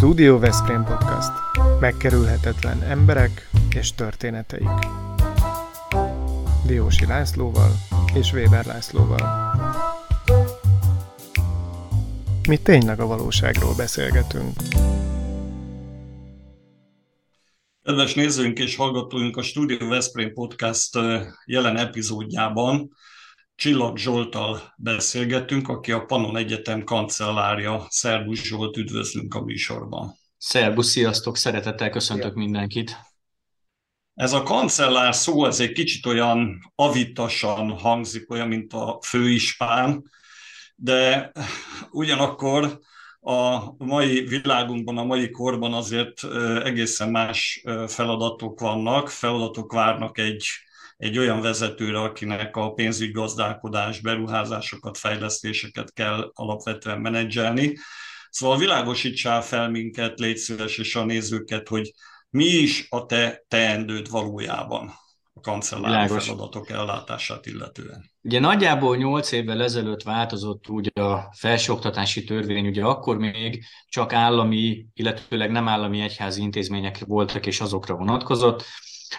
Studio 0.00 0.38
Veszprém 0.38 0.84
Podcast. 0.84 1.30
Megkerülhetetlen 1.80 2.82
emberek 2.82 3.48
és 3.74 3.94
történeteik. 3.94 4.68
Diósi 6.66 7.06
Lászlóval 7.06 7.70
és 8.14 8.32
Weber 8.32 8.66
Lászlóval. 8.66 9.54
Mi 12.48 12.56
tényleg 12.56 13.00
a 13.00 13.06
valóságról 13.06 13.74
beszélgetünk. 13.76 14.52
Kedves 17.82 18.14
nézőink 18.14 18.58
és 18.58 18.76
hallgatóink 18.76 19.36
a 19.36 19.42
Studio 19.42 19.88
Veszprém 19.88 20.32
Podcast 20.32 20.98
jelen 21.44 21.76
epizódjában 21.76 22.90
Csillag 23.60 23.98
Zsoltal 23.98 24.74
beszélgetünk, 24.76 25.68
aki 25.68 25.92
a 25.92 26.04
Panon 26.04 26.36
Egyetem 26.36 26.84
kancellárja. 26.84 27.86
Szerbusz 27.88 28.42
Zsolt, 28.42 28.76
üdvözlünk 28.76 29.34
a 29.34 29.40
műsorban. 29.40 30.14
Szerbusz, 30.36 30.90
sziasztok, 30.90 31.36
szeretettel 31.36 31.90
köszöntök 31.90 32.34
mindenkit. 32.34 32.96
Ez 34.14 34.32
a 34.32 34.42
kancellár 34.42 35.14
szó, 35.14 35.46
ez 35.46 35.60
egy 35.60 35.72
kicsit 35.72 36.06
olyan 36.06 36.72
avittasan 36.74 37.70
hangzik, 37.70 38.30
olyan, 38.30 38.48
mint 38.48 38.72
a 38.72 38.98
főispán, 39.02 40.10
de 40.74 41.32
ugyanakkor 41.90 42.80
a 43.20 43.72
mai 43.84 44.20
világunkban, 44.20 44.98
a 44.98 45.04
mai 45.04 45.30
korban 45.30 45.72
azért 45.72 46.24
egészen 46.64 47.10
más 47.10 47.64
feladatok 47.86 48.60
vannak, 48.60 49.08
feladatok 49.08 49.72
várnak 49.72 50.18
egy 50.18 50.44
egy 51.00 51.18
olyan 51.18 51.40
vezetőre, 51.40 52.00
akinek 52.00 52.56
a 52.56 52.72
pénzügygazdálkodás, 52.72 54.00
beruházásokat, 54.00 54.98
fejlesztéseket 54.98 55.92
kell 55.92 56.30
alapvetően 56.34 57.00
menedzselni. 57.00 57.76
Szóval 58.30 58.58
világosítsál 58.58 59.42
fel 59.42 59.70
minket, 59.70 60.18
légy 60.18 60.36
szíves, 60.36 60.78
és 60.78 60.96
a 60.96 61.04
nézőket, 61.04 61.68
hogy 61.68 61.90
mi 62.30 62.44
is 62.44 62.86
a 62.88 63.06
te 63.06 63.44
teendőd 63.48 64.10
valójában 64.10 64.92
a 65.32 65.40
kancellári 65.40 66.18
feladatok 66.18 66.70
ellátását 66.70 67.46
illetően. 67.46 68.10
Ugye 68.22 68.40
nagyjából 68.40 68.96
8 68.96 69.32
évvel 69.32 69.62
ezelőtt 69.62 70.02
változott 70.02 70.68
úgy 70.68 70.90
a 71.00 71.34
felsőoktatási 71.36 72.24
törvény, 72.24 72.66
ugye 72.66 72.84
akkor 72.84 73.18
még 73.18 73.64
csak 73.88 74.12
állami, 74.12 74.86
illetőleg 74.94 75.50
nem 75.50 75.68
állami 75.68 76.00
egyházi 76.00 76.42
intézmények 76.42 76.98
voltak, 76.98 77.46
és 77.46 77.60
azokra 77.60 77.94
vonatkozott 77.94 78.64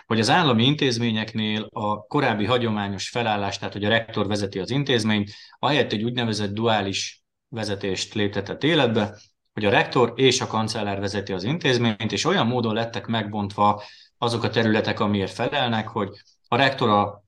hogy 0.06 0.20
az 0.20 0.30
állami 0.30 0.66
intézményeknél 0.66 1.68
a 1.70 2.06
korábbi 2.06 2.46
hagyományos 2.46 3.10
felállás, 3.10 3.58
tehát 3.58 3.74
hogy 3.74 3.86
a 3.86 3.90
rektor 3.90 4.28
vezeti 4.28 4.60
az 4.60 4.70
intézményt, 4.70 5.32
ahelyett 5.60 5.92
egy 5.92 6.04
úgynevezett 6.04 6.54
duális 6.54 7.24
vezetést 7.50 8.14
léptetett 8.14 8.64
életbe, 8.64 9.20
hogy 9.54 9.66
a 9.66 9.70
rektor 9.70 10.14
és 10.16 10.42
a 10.42 10.48
kancellár 10.48 11.00
vezeti 11.00 11.34
az 11.34 11.44
intézményt, 11.44 12.12
és 12.12 12.26
olyan 12.26 12.48
módon 12.48 12.74
lettek 12.74 13.06
megbontva 13.06 13.84
azok 14.18 14.44
a 14.44 14.50
területek, 14.50 15.00
amiért 15.00 15.34
felelnek, 15.34 15.88
hogy 15.88 16.10
a 16.48 16.56
rektor 16.56 16.90
a 16.90 17.24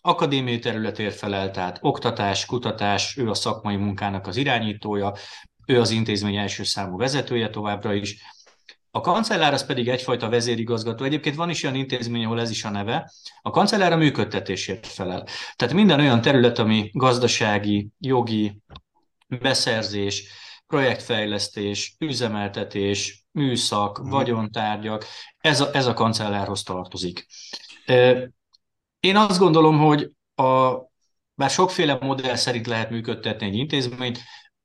akadémiai 0.00 0.58
területért 0.58 1.14
felel, 1.14 1.50
tehát 1.50 1.78
oktatás, 1.80 2.46
kutatás, 2.46 3.16
ő 3.16 3.30
a 3.30 3.34
szakmai 3.34 3.76
munkának 3.76 4.26
az 4.26 4.36
irányítója, 4.36 5.12
ő 5.66 5.80
az 5.80 5.90
intézmény 5.90 6.36
első 6.36 6.62
számú 6.62 6.96
vezetője 6.96 7.50
továbbra 7.50 7.94
is, 7.94 8.16
a 8.94 9.00
kancellár 9.00 9.52
az 9.52 9.66
pedig 9.66 9.88
egyfajta 9.88 10.28
vezérigazgató. 10.28 11.04
Egyébként 11.04 11.36
van 11.36 11.50
is 11.50 11.62
olyan 11.62 11.76
intézmény, 11.76 12.24
ahol 12.24 12.40
ez 12.40 12.50
is 12.50 12.64
a 12.64 12.70
neve. 12.70 13.12
A 13.42 13.50
kancellár 13.50 13.92
a 13.92 13.96
működtetésért 13.96 14.86
felel. 14.86 15.26
Tehát 15.56 15.74
minden 15.74 16.00
olyan 16.00 16.20
terület, 16.20 16.58
ami 16.58 16.90
gazdasági, 16.92 17.88
jogi, 17.98 18.62
beszerzés, 19.26 20.24
projektfejlesztés, 20.66 21.96
üzemeltetés, 21.98 23.24
műszak, 23.30 23.98
hmm. 23.98 24.10
vagyontárgyak, 24.10 25.04
ez 25.38 25.60
a, 25.60 25.70
ez 25.72 25.86
a 25.86 25.94
kancellárhoz 25.94 26.62
tartozik. 26.62 27.26
Én 29.00 29.16
azt 29.16 29.38
gondolom, 29.38 29.78
hogy 29.78 30.10
a, 30.34 30.72
bár 31.34 31.50
sokféle 31.50 31.98
modell 32.00 32.36
szerint 32.36 32.66
lehet 32.66 32.90
működtetni 32.90 33.46
egy 33.46 33.56
intézményt, 33.56 34.18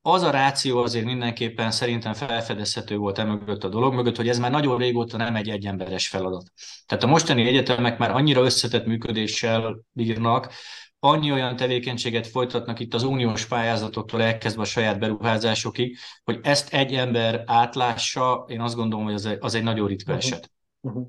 az 0.08 0.22
a 0.22 0.30
ráció 0.30 0.78
azért 0.78 1.06
mindenképpen 1.06 1.72
szerintem 1.72 2.14
felfedezhető 2.14 2.98
volt 2.98 3.18
emögött 3.18 3.64
a 3.64 3.70
dolog 3.70 3.94
mögött, 3.94 4.16
hogy 4.16 4.30
ez 4.30 4.40
már 4.40 4.52
nagyon 4.52 4.78
régóta 4.78 5.18
nem 5.18 5.36
egy 5.36 5.50
egyemberes 5.50 6.08
feladat. 6.08 6.52
Tehát 6.86 7.04
a 7.04 7.08
mostani 7.08 7.48
egyetemek 7.48 7.98
már 7.98 8.12
annyira 8.12 8.44
összetett 8.44 8.86
működéssel 8.86 9.80
bírnak, 9.92 10.54
annyi 11.00 11.32
olyan 11.32 11.56
tevékenységet 11.56 12.28
folytatnak 12.28 12.80
itt 12.80 12.94
az 12.94 13.04
uniós 13.04 13.46
pályázatoktól 13.46 14.22
elkezdve 14.22 14.62
a 14.62 14.66
saját 14.66 15.00
beruházásokig, 15.00 15.98
hogy 16.24 16.40
ezt 16.44 16.74
egy 16.74 16.94
ember 16.94 17.44
átlássa, 17.46 18.46
én 18.48 18.62
azt 18.62 18.76
gondolom, 18.76 19.06
hogy 19.06 19.14
az 19.14 19.26
egy, 19.26 19.38
az 19.40 19.56
egy 19.56 19.64
nagyon 19.64 19.88
ritka 19.88 20.14
uh-huh. 20.14 20.28
eset. 20.28 20.52
Uh-huh. 20.88 21.08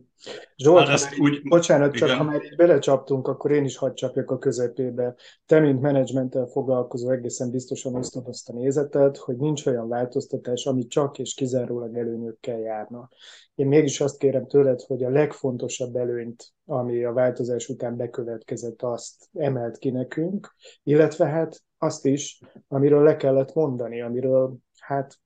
Zsolt, 0.56 0.89
ezt 0.89 1.19
úgy, 1.19 1.43
bocsánat, 1.43 1.94
csak 1.94 2.09
igen. 2.09 2.19
ha 2.19 2.25
már 2.25 2.44
így 2.44 2.56
belecsaptunk, 2.56 3.28
akkor 3.28 3.50
én 3.50 3.65
is 3.65 3.77
hadd 3.77 3.94
csapjak 3.94 4.31
a 4.31 4.39
közepébe. 4.39 5.15
Te, 5.47 5.61
mint 5.61 5.81
menedzsmenttel 5.81 6.47
foglalkozó, 6.47 7.11
egészen 7.11 7.50
biztosan 7.50 7.94
osztod 7.94 8.27
azt 8.27 8.49
a 8.49 8.53
nézetet, 8.53 9.17
hogy 9.17 9.37
nincs 9.37 9.67
olyan 9.67 9.88
változtatás, 9.88 10.67
ami 10.67 10.87
csak 10.87 11.19
és 11.19 11.34
kizárólag 11.34 11.97
előnyökkel 11.97 12.59
járna. 12.59 13.09
Én 13.55 13.67
mégis 13.67 14.00
azt 14.00 14.19
kérem 14.19 14.47
tőled, 14.47 14.81
hogy 14.81 15.05
a 15.05 15.11
legfontosabb 15.11 15.97
előnyt, 15.97 16.53
ami 16.65 17.05
a 17.05 17.12
változás 17.12 17.69
után 17.69 17.97
bekövetkezett, 17.97 18.83
azt 18.83 19.28
emelt 19.34 19.78
ki 19.78 19.91
nekünk, 19.91 20.55
illetve 20.83 21.27
hát 21.27 21.62
azt 21.78 22.06
is, 22.06 22.41
amiről 22.69 23.03
le 23.03 23.17
kellett 23.17 23.55
mondani, 23.55 24.03
amiről 24.03 24.56
hát 24.78 25.19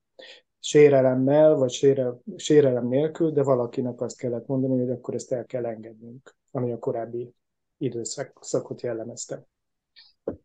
sérelemmel, 0.65 1.55
vagy 1.55 1.71
sére, 1.71 2.13
sérelem 2.35 2.87
nélkül, 2.87 3.31
de 3.31 3.43
valakinek 3.43 4.01
azt 4.01 4.17
kellett 4.17 4.47
mondani, 4.47 4.79
hogy 4.79 4.89
akkor 4.89 5.13
ezt 5.13 5.31
el 5.31 5.45
kell 5.45 5.65
engednünk, 5.65 6.35
ami 6.51 6.71
a 6.71 6.79
korábbi 6.79 7.33
időszakot 7.77 8.81
jellemezte. 8.81 9.47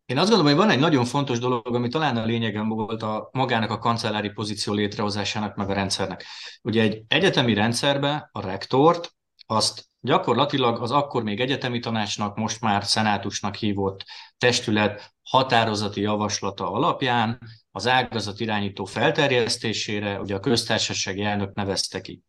Én 0.05 0.17
azt 0.17 0.29
gondolom, 0.29 0.45
hogy 0.45 0.65
van 0.65 0.69
egy 0.69 0.79
nagyon 0.79 1.05
fontos 1.05 1.39
dolog, 1.39 1.75
ami 1.75 1.87
talán 1.87 2.17
a 2.17 2.25
lényegen 2.25 2.67
volt 2.67 3.01
a 3.01 3.29
magának 3.31 3.71
a 3.71 3.77
kancellári 3.77 4.29
pozíció 4.29 4.73
létrehozásának, 4.73 5.55
meg 5.55 5.69
a 5.69 5.73
rendszernek. 5.73 6.23
Ugye 6.63 6.81
egy 6.81 7.03
egyetemi 7.07 7.53
rendszerbe 7.53 8.29
a 8.31 8.41
rektort 8.41 9.11
azt 9.45 9.89
gyakorlatilag 9.99 10.81
az 10.81 10.91
akkor 10.91 11.23
még 11.23 11.39
egyetemi 11.39 11.79
tanácsnak, 11.79 12.37
most 12.37 12.61
már 12.61 12.83
szenátusnak 12.83 13.55
hívott 13.55 14.05
testület 14.37 15.13
határozati 15.21 16.01
javaslata 16.01 16.71
alapján 16.71 17.39
az 17.79 17.87
ágazat 17.87 18.39
irányító 18.39 18.85
felterjesztésére 18.85 20.19
ugye 20.19 20.35
a 20.35 20.39
köztársasági 20.39 21.21
elnök 21.21 21.53
nevezte 21.53 22.01
ki. 22.01 22.23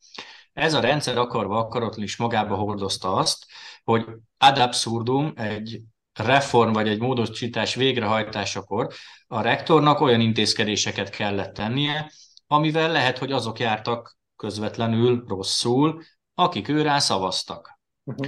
Ez 0.53 0.75
a 0.75 0.81
rendszer 0.81 1.19
akarva 1.19 1.59
akaratlan 1.59 2.05
is 2.05 2.16
magába 2.16 2.56
hordozta 2.56 3.12
azt, 3.12 3.47
hogy 3.84 4.06
ad 4.39 4.59
absurdum 4.59 5.33
egy 5.37 5.81
reform 6.12 6.72
vagy 6.72 6.89
egy 6.89 7.00
módosítás 7.00 7.75
végrehajtásakor 7.75 8.93
a 9.27 9.41
rektornak 9.41 10.00
olyan 10.00 10.21
intézkedéseket 10.21 11.10
kellett 11.10 11.55
tennie, 11.55 12.12
amivel 12.47 12.93
lehet, 12.93 13.19
hogy 13.19 13.33
azok 13.33 13.59
jártak 13.59 14.19
közvetlenül 14.37 15.25
rosszul, 15.28 16.03
akik 16.34 16.69
őrá 16.69 16.99
szavaztak. 16.99 17.78
Uh-huh. 18.05 18.27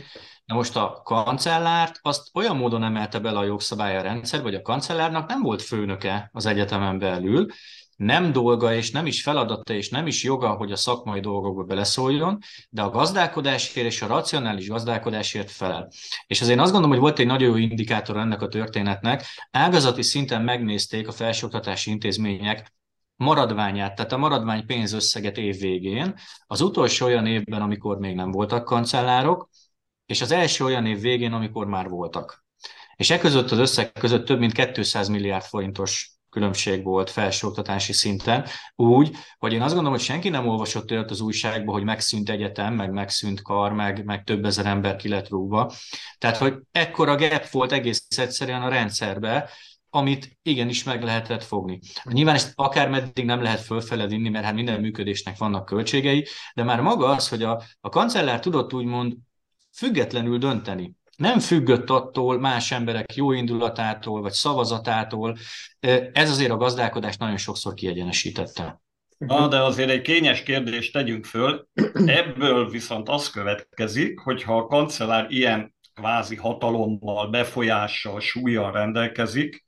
Na 0.53 0.59
most 0.59 0.77
a 0.77 1.01
kancellárt 1.05 1.99
azt 2.03 2.29
olyan 2.35 2.57
módon 2.57 2.83
emelte 2.83 3.19
bele 3.19 3.39
a 3.39 3.45
jogszabály 3.45 3.97
a 3.97 4.03
rendszer, 4.03 4.41
hogy 4.41 4.55
a 4.55 4.63
kancellárnak 4.63 5.29
nem 5.29 5.43
volt 5.43 5.63
főnöke 5.63 6.31
az 6.33 6.47
egyetemen 6.47 6.99
belül, 6.99 7.47
nem 7.97 8.33
dolga 8.33 8.75
és 8.75 8.91
nem 8.91 9.07
is 9.07 9.23
feladata 9.23 9.73
és 9.73 9.89
nem 9.89 10.07
is 10.07 10.23
joga, 10.23 10.51
hogy 10.51 10.73
a 10.73 10.77
szakmai 10.77 11.21
dolgokba 11.21 11.63
beleszóljon, 11.63 12.39
de 12.71 12.83
a 12.83 12.91
gazdálkodásért 12.91 13.87
és 13.87 14.03
a 14.03 14.07
racionális 14.07 14.69
gazdálkodásért 14.69 15.51
felel. 15.51 15.89
És 16.27 16.41
azért 16.41 16.61
azt 16.61 16.73
gondolom, 16.73 16.91
hogy 16.91 17.05
volt 17.05 17.19
egy 17.19 17.27
nagyon 17.27 17.49
jó 17.49 17.57
indikátor 17.57 18.17
ennek 18.17 18.43
a 18.43 18.49
történetnek. 18.49 19.25
Ágazati 19.51 20.03
szinten 20.03 20.43
megnézték 20.43 21.09
a 21.09 21.13
felsőoktatási 21.13 21.91
intézmények 21.91 22.73
maradványát, 23.17 23.95
tehát 23.95 24.13
a 24.13 24.17
maradvány 24.17 24.67
pénzösszeget 24.67 25.37
év 25.37 25.59
végén, 25.59 26.15
az 26.47 26.61
utolsó 26.61 27.07
olyan 27.07 27.27
évben, 27.27 27.63
amikor 27.63 27.99
még 27.99 28.15
nem 28.15 28.31
voltak 28.31 28.65
kancellárok, 28.65 29.49
és 30.13 30.21
az 30.21 30.33
első 30.33 30.65
olyan 30.65 30.87
év 30.87 31.01
végén, 31.01 31.33
amikor 31.33 31.67
már 31.67 31.89
voltak. 31.89 32.45
És 32.97 33.11
e 33.11 33.19
között 33.19 33.51
az 33.51 33.59
összeg 33.59 33.93
között 33.93 34.27
több 34.27 34.39
mint 34.39 34.73
200 34.73 35.09
milliárd 35.09 35.45
forintos 35.45 36.13
különbség 36.31 36.85
volt 36.85 37.11
felsőoktatási 37.11 37.93
szinten, 37.93 38.47
úgy, 38.77 39.17
hogy 39.39 39.53
én 39.53 39.61
azt 39.63 39.75
gondolom, 39.75 39.97
hogy 39.97 40.07
senki 40.07 40.29
nem 40.29 40.49
olvasott 40.49 40.91
olyat 40.91 41.11
az 41.11 41.21
újságban, 41.21 41.75
hogy 41.75 41.85
megszűnt 41.85 42.31
egyetem, 42.31 42.75
meg 42.75 42.91
megszűnt 42.91 43.43
kar, 43.43 43.73
meg, 43.73 44.05
meg 44.05 44.25
több 44.25 44.45
ezer 44.45 44.67
ember 44.67 44.97
ki 44.97 45.09
lett 45.09 45.29
rúgva. 45.29 45.73
Tehát, 46.19 46.37
hogy 46.37 46.55
ekkora 46.71 47.17
gap 47.17 47.49
volt 47.51 47.73
egész 47.73 48.07
egyszerűen 48.17 48.63
a 48.63 48.69
rendszerbe, 48.69 49.51
amit 49.91 50.39
igenis 50.43 50.83
meg 50.83 51.03
lehetett 51.03 51.45
fogni. 51.45 51.81
Nyilván 52.05 52.35
ezt 52.35 52.53
akár 52.55 52.89
meddig 52.89 53.25
nem 53.25 53.43
lehet 53.43 53.61
fölfele 53.61 54.07
vinni, 54.07 54.29
mert 54.29 54.45
hát 54.45 54.55
minden 54.55 54.81
működésnek 54.81 55.39
vannak 55.39 55.65
költségei, 55.65 56.27
de 56.55 56.63
már 56.63 56.81
maga 56.81 57.09
az, 57.09 57.29
hogy 57.29 57.43
a, 57.43 57.63
a 57.81 57.89
kancellár 57.89 58.41
tudott 58.41 58.75
úgymond 58.75 59.17
függetlenül 59.77 60.39
dönteni. 60.39 60.95
Nem 61.17 61.39
függött 61.39 61.91
attól 61.91 62.41
más 62.41 62.73
emberek 62.73 63.15
jó 63.15 63.33
indulatától, 63.33 64.21
vagy 64.21 64.33
szavazatától. 64.33 65.37
Ez 66.13 66.31
azért 66.31 66.51
a 66.51 66.57
gazdálkodást 66.57 67.19
nagyon 67.19 67.37
sokszor 67.37 67.75
kiegyenesítette. 67.75 68.81
Na, 69.19 69.49
de 69.49 69.63
azért 69.63 69.91
egy 69.91 70.01
kényes 70.01 70.43
kérdést 70.43 70.93
tegyünk 70.93 71.25
föl. 71.25 71.67
Ebből 72.07 72.71
viszont 72.71 73.09
az 73.09 73.31
következik, 73.31 74.19
hogy 74.19 74.43
ha 74.43 74.57
a 74.57 74.67
kancellár 74.67 75.27
ilyen 75.31 75.75
kvázi 75.95 76.37
hatalommal, 76.37 77.29
befolyással, 77.29 78.21
súlyjal 78.21 78.73
rendelkezik, 78.73 79.65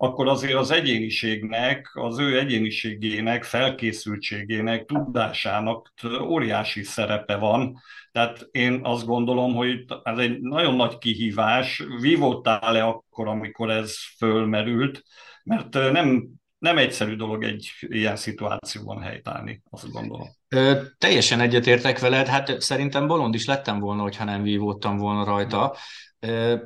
akkor 0.00 0.28
azért 0.28 0.54
az 0.54 0.70
egyéniségnek, 0.70 1.90
az 1.94 2.18
ő 2.18 2.38
egyéniségének, 2.38 3.44
felkészültségének, 3.44 4.84
tudásának 4.84 5.92
óriási 6.22 6.82
szerepe 6.82 7.36
van. 7.36 7.80
Tehát 8.12 8.48
én 8.50 8.80
azt 8.82 9.06
gondolom, 9.06 9.54
hogy 9.54 9.84
ez 10.02 10.18
egy 10.18 10.40
nagyon 10.40 10.74
nagy 10.74 10.98
kihívás. 10.98 11.82
Vívódtál-e 12.00 12.86
akkor, 12.86 13.28
amikor 13.28 13.70
ez 13.70 13.96
fölmerült? 14.16 15.02
Mert 15.44 15.72
nem, 15.72 16.28
nem 16.58 16.78
egyszerű 16.78 17.16
dolog 17.16 17.44
egy 17.44 17.70
ilyen 17.80 18.16
szituációban 18.16 19.02
helytállni, 19.02 19.62
azt 19.70 19.92
gondolom. 19.92 20.28
Ö, 20.48 20.82
teljesen 20.98 21.40
egyetértek 21.40 21.98
veled, 21.98 22.26
hát 22.26 22.60
szerintem 22.60 23.06
bolond 23.06 23.34
is 23.34 23.46
lettem 23.46 23.78
volna, 23.78 24.02
hogyha 24.02 24.24
nem 24.24 24.42
vívódtam 24.42 24.96
volna 24.96 25.24
rajta. 25.24 25.76
Ö, 26.18 26.56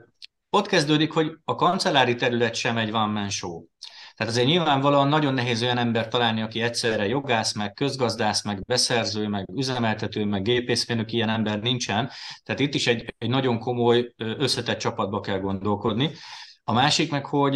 ott 0.56 0.66
kezdődik, 0.66 1.12
hogy 1.12 1.37
a 1.44 1.54
kancellári 1.54 2.14
terület 2.14 2.54
sem 2.54 2.76
egy 2.76 2.90
one 2.90 3.06
man 3.06 3.31
show. 3.31 3.64
Tehát 4.16 4.32
azért 4.32 4.46
nyilvánvalóan 4.46 5.08
nagyon 5.08 5.34
nehéz 5.34 5.62
olyan 5.62 5.78
ember 5.78 6.08
találni, 6.08 6.43
aki 6.43 6.60
egyszerre 6.60 7.06
jogász, 7.06 7.52
meg 7.52 7.72
közgazdász, 7.72 8.44
meg 8.44 8.64
beszerző, 8.64 9.28
meg 9.28 9.49
üzemeltető, 9.54 10.25
meg 10.25 10.43
gépészfőnök, 10.43 11.12
ilyen 11.12 11.28
ember 11.28 11.60
nincsen. 11.60 12.10
Tehát 12.43 12.60
itt 12.60 12.75
is 12.75 12.87
egy, 12.87 13.14
egy 13.19 13.28
nagyon 13.28 13.58
komoly, 13.58 14.12
összetett 14.16 14.78
csapatba 14.78 15.20
kell 15.20 15.38
gondolkodni. 15.38 16.10
A 16.64 16.72
másik 16.72 17.10
meg, 17.10 17.26
hogy 17.26 17.54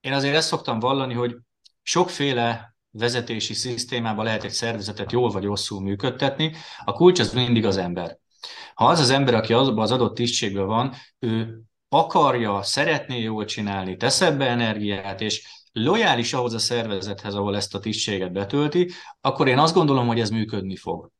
én 0.00 0.12
azért 0.12 0.34
ezt 0.34 0.48
szoktam 0.48 0.78
vallani, 0.78 1.14
hogy 1.14 1.36
sokféle 1.82 2.76
vezetési 2.90 3.54
szisztémában 3.54 4.24
lehet 4.24 4.44
egy 4.44 4.50
szervezetet 4.50 5.12
jól 5.12 5.30
vagy 5.30 5.44
rosszul 5.44 5.80
működtetni. 5.80 6.52
A 6.84 6.92
kulcs 6.92 7.20
az 7.20 7.32
mindig 7.32 7.64
az 7.64 7.76
ember. 7.76 8.18
Ha 8.74 8.86
az 8.86 9.00
az 9.00 9.10
ember, 9.10 9.34
aki 9.34 9.52
azban 9.52 9.78
az 9.78 9.90
adott 9.90 10.14
tisztségben 10.14 10.66
van, 10.66 10.94
ő 11.18 11.62
akarja, 11.88 12.62
szeretné 12.62 13.20
jól 13.20 13.44
csinálni, 13.44 13.96
tesz 13.96 14.20
ebbe 14.20 14.46
energiát, 14.48 15.20
és 15.20 15.46
lojális 15.72 16.32
ahhoz 16.32 16.54
a 16.54 16.58
szervezethez, 16.58 17.34
ahol 17.34 17.56
ezt 17.56 17.74
a 17.74 17.78
tisztséget 17.78 18.32
betölti, 18.32 18.90
akkor 19.20 19.48
én 19.48 19.58
azt 19.58 19.74
gondolom, 19.74 20.06
hogy 20.06 20.20
ez 20.20 20.30
működni 20.30 20.76
fog. 20.76 21.10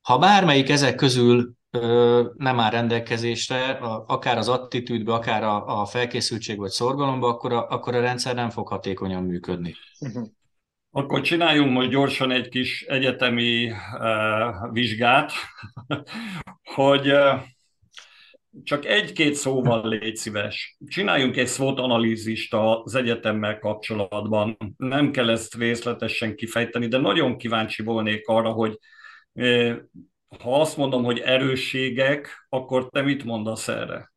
Ha 0.00 0.18
bármelyik 0.18 0.68
ezek 0.68 0.94
közül 0.94 1.52
ö, 1.70 2.22
nem 2.36 2.60
áll 2.60 2.70
rendelkezésre, 2.70 3.70
a, 3.70 4.04
akár 4.06 4.38
az 4.38 4.48
attitűdbe, 4.48 5.12
akár 5.12 5.44
a, 5.44 5.80
a 5.80 5.86
felkészültség 5.86 6.58
vagy 6.58 6.70
szorgalomba, 6.70 7.28
akkor 7.28 7.52
a, 7.52 7.68
akkor 7.68 7.94
a 7.94 8.00
rendszer 8.00 8.34
nem 8.34 8.50
fog 8.50 8.68
hatékonyan 8.68 9.22
működni. 9.22 9.74
Uh-huh. 10.00 10.28
Akkor 10.90 11.20
csináljunk 11.20 11.72
most 11.72 11.88
gyorsan 11.88 12.30
egy 12.30 12.48
kis 12.48 12.82
egyetemi 12.82 13.70
uh, 13.70 14.72
vizsgát, 14.72 15.32
hogy 16.74 17.12
uh, 17.12 17.40
csak 18.64 18.84
egy-két 18.84 19.34
szóval 19.34 19.88
légy 19.88 20.16
szíves. 20.16 20.76
Csináljunk 20.86 21.36
egy 21.36 21.48
SWOT 21.48 21.78
analízist 21.78 22.54
az 22.54 22.94
egyetemmel 22.94 23.58
kapcsolatban. 23.58 24.56
Nem 24.76 25.10
kell 25.10 25.30
ezt 25.30 25.54
részletesen 25.54 26.36
kifejteni, 26.36 26.86
de 26.86 26.98
nagyon 26.98 27.36
kíváncsi 27.36 27.82
volnék 27.82 28.26
arra, 28.26 28.50
hogy 28.50 28.78
ha 30.38 30.60
azt 30.60 30.76
mondom, 30.76 31.04
hogy 31.04 31.18
erősségek, 31.18 32.46
akkor 32.48 32.88
te 32.88 33.02
mit 33.02 33.24
mondasz 33.24 33.68
erre? 33.68 34.12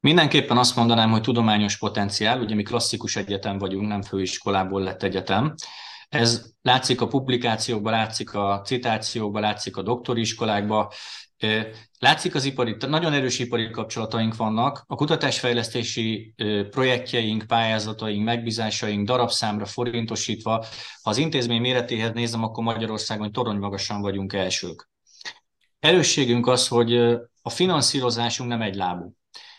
Mindenképpen 0.00 0.56
azt 0.56 0.76
mondanám, 0.76 1.10
hogy 1.10 1.20
tudományos 1.20 1.78
potenciál, 1.78 2.40
ugye 2.40 2.54
mi 2.54 2.62
klasszikus 2.62 3.16
egyetem 3.16 3.58
vagyunk, 3.58 3.88
nem 3.88 4.02
főiskolából 4.02 4.82
lett 4.82 5.02
egyetem. 5.02 5.54
Ez 6.08 6.52
látszik 6.62 7.00
a 7.00 7.06
publikációkban, 7.06 7.92
látszik 7.92 8.34
a 8.34 8.60
citációkban, 8.64 9.42
látszik 9.42 9.76
a 9.76 9.82
doktori 9.82 10.20
iskolákban, 10.20 10.88
Látszik 11.98 12.34
az 12.34 12.44
ipari, 12.44 12.76
nagyon 12.88 13.12
erős 13.12 13.38
ipari 13.38 13.70
kapcsolataink 13.70 14.36
vannak, 14.36 14.84
a 14.86 14.94
kutatásfejlesztési 14.94 16.34
projektjeink, 16.70 17.46
pályázataink, 17.46 18.24
megbízásaink 18.24 19.06
darabszámra 19.06 19.64
forintosítva, 19.64 20.52
ha 21.02 21.10
az 21.10 21.16
intézmény 21.16 21.60
méretéhez 21.60 22.12
nézem, 22.12 22.42
akkor 22.42 22.64
Magyarországon 22.64 23.32
torony 23.32 23.56
magasan 23.56 24.00
vagyunk 24.00 24.32
elsők. 24.32 24.90
Erősségünk 25.78 26.46
az, 26.46 26.68
hogy 26.68 26.96
a 27.42 27.50
finanszírozásunk 27.50 28.48
nem 28.48 28.62
egy 28.62 28.74
lábú. 28.74 29.14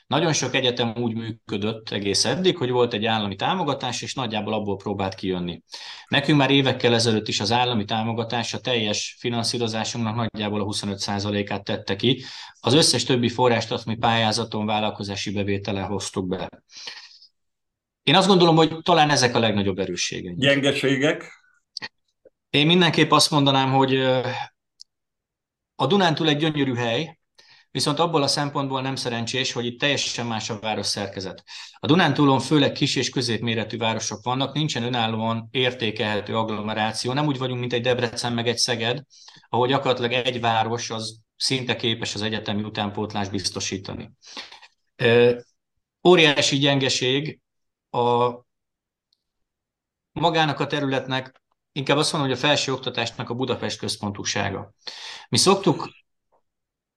Nagyon 0.08 0.34
sok 0.34 0.56
egyetem 0.56 0.94
úgy 0.98 1.16
működött 1.16 1.90
egész 1.90 2.26
eddig, 2.26 2.58
hogy 2.58 2.70
volt 2.70 2.94
egy 2.94 3.06
állami 3.06 3.36
támogatás, 3.36 4.02
és 4.02 4.14
nagyjából 4.14 4.54
abból 4.54 4.76
próbált 4.76 5.16
kijönni. 5.16 5.62
Nekünk 6.08 6.38
már 6.38 6.52
évekkel 6.52 6.94
ezelőtt 6.94 7.28
is 7.28 7.40
az 7.40 7.52
állami 7.52 7.86
támogatás 7.86 8.54
a 8.54 8.60
teljes 8.60 9.16
finanszírozásunknak 9.20 10.16
nagyjából 10.16 10.62
a 10.62 10.66
25%-át 10.66 11.64
tette 11.64 11.96
ki. 11.96 12.24
Az 12.60 12.74
összes 12.74 13.04
többi 13.04 13.30
forrást 13.30 13.72
azt 13.72 13.86
mi 13.86 13.96
pályázaton, 13.96 14.66
vállalkozási 14.66 15.32
bevétele 15.32 15.82
hoztuk 15.82 16.28
be. 16.28 16.50
Én 18.04 18.16
azt 18.16 18.28
gondolom, 18.28 18.56
hogy 18.56 18.78
talán 18.82 19.10
ezek 19.10 19.36
a 19.36 19.40
legnagyobb 19.40 19.80
erősségeink. 19.80 20.40
Gyengeségek? 20.40 21.44
Én 22.50 22.66
mindenképp 22.66 23.12
azt 23.12 23.32
mondanám, 23.32 23.72
hogy 23.72 23.96
a 25.76 25.88
Dunántúl 25.88 26.30
egy 26.30 26.38
gyönyörű 26.38 26.74
hely, 26.74 27.20
Viszont 27.76 28.00
abból 28.00 28.24
a 28.24 28.28
szempontból 28.28 28.82
nem 28.82 28.96
szerencsés, 28.96 29.52
hogy 29.52 29.66
itt 29.66 29.80
teljesen 29.80 30.26
más 30.26 30.50
a 30.50 30.60
város 30.60 30.86
szerkezet. 30.86 31.44
A 31.80 31.86
Dunántúlon 31.86 32.40
főleg 32.40 32.72
kis 32.72 32.96
és 32.96 33.10
középméretű 33.10 33.78
városok 33.78 34.24
vannak, 34.24 34.54
nincsen 34.54 34.84
önállóan 34.84 35.48
értékelhető 35.52 36.38
agglomeráció, 36.38 37.14
nem 37.14 37.26
úgy 37.26 37.38
vagyunk, 37.38 37.60
mint 37.60 37.74
egy 37.74 37.82
Debrecen 37.82 38.34
meg 38.34 38.48
egy 38.48 38.58
Szeged, 38.58 39.02
ahol 39.50 39.68
gyakorlatilag 39.68 40.12
egy 40.12 40.40
város 40.40 40.90
az 40.90 41.20
szinte 41.36 41.76
képes 41.76 42.16
az 42.16 42.22
egyetemi 42.22 42.64
utánpótlást 42.64 43.32
biztosítani. 43.32 44.12
Óriási 46.08 46.58
gyengeség 46.58 47.40
a 47.90 48.32
magának 50.12 50.60
a 50.60 50.68
területnek, 50.68 51.42
inkább 51.72 51.98
azt 51.98 52.12
mondom, 52.12 52.30
hogy 52.30 52.40
a 52.40 52.48
felső 52.48 52.72
oktatásnak 52.72 53.30
a 53.30 53.34
Budapest 53.34 53.80
központúsága. 53.80 54.74
Mi 55.30 55.38
szoktuk 55.38 55.90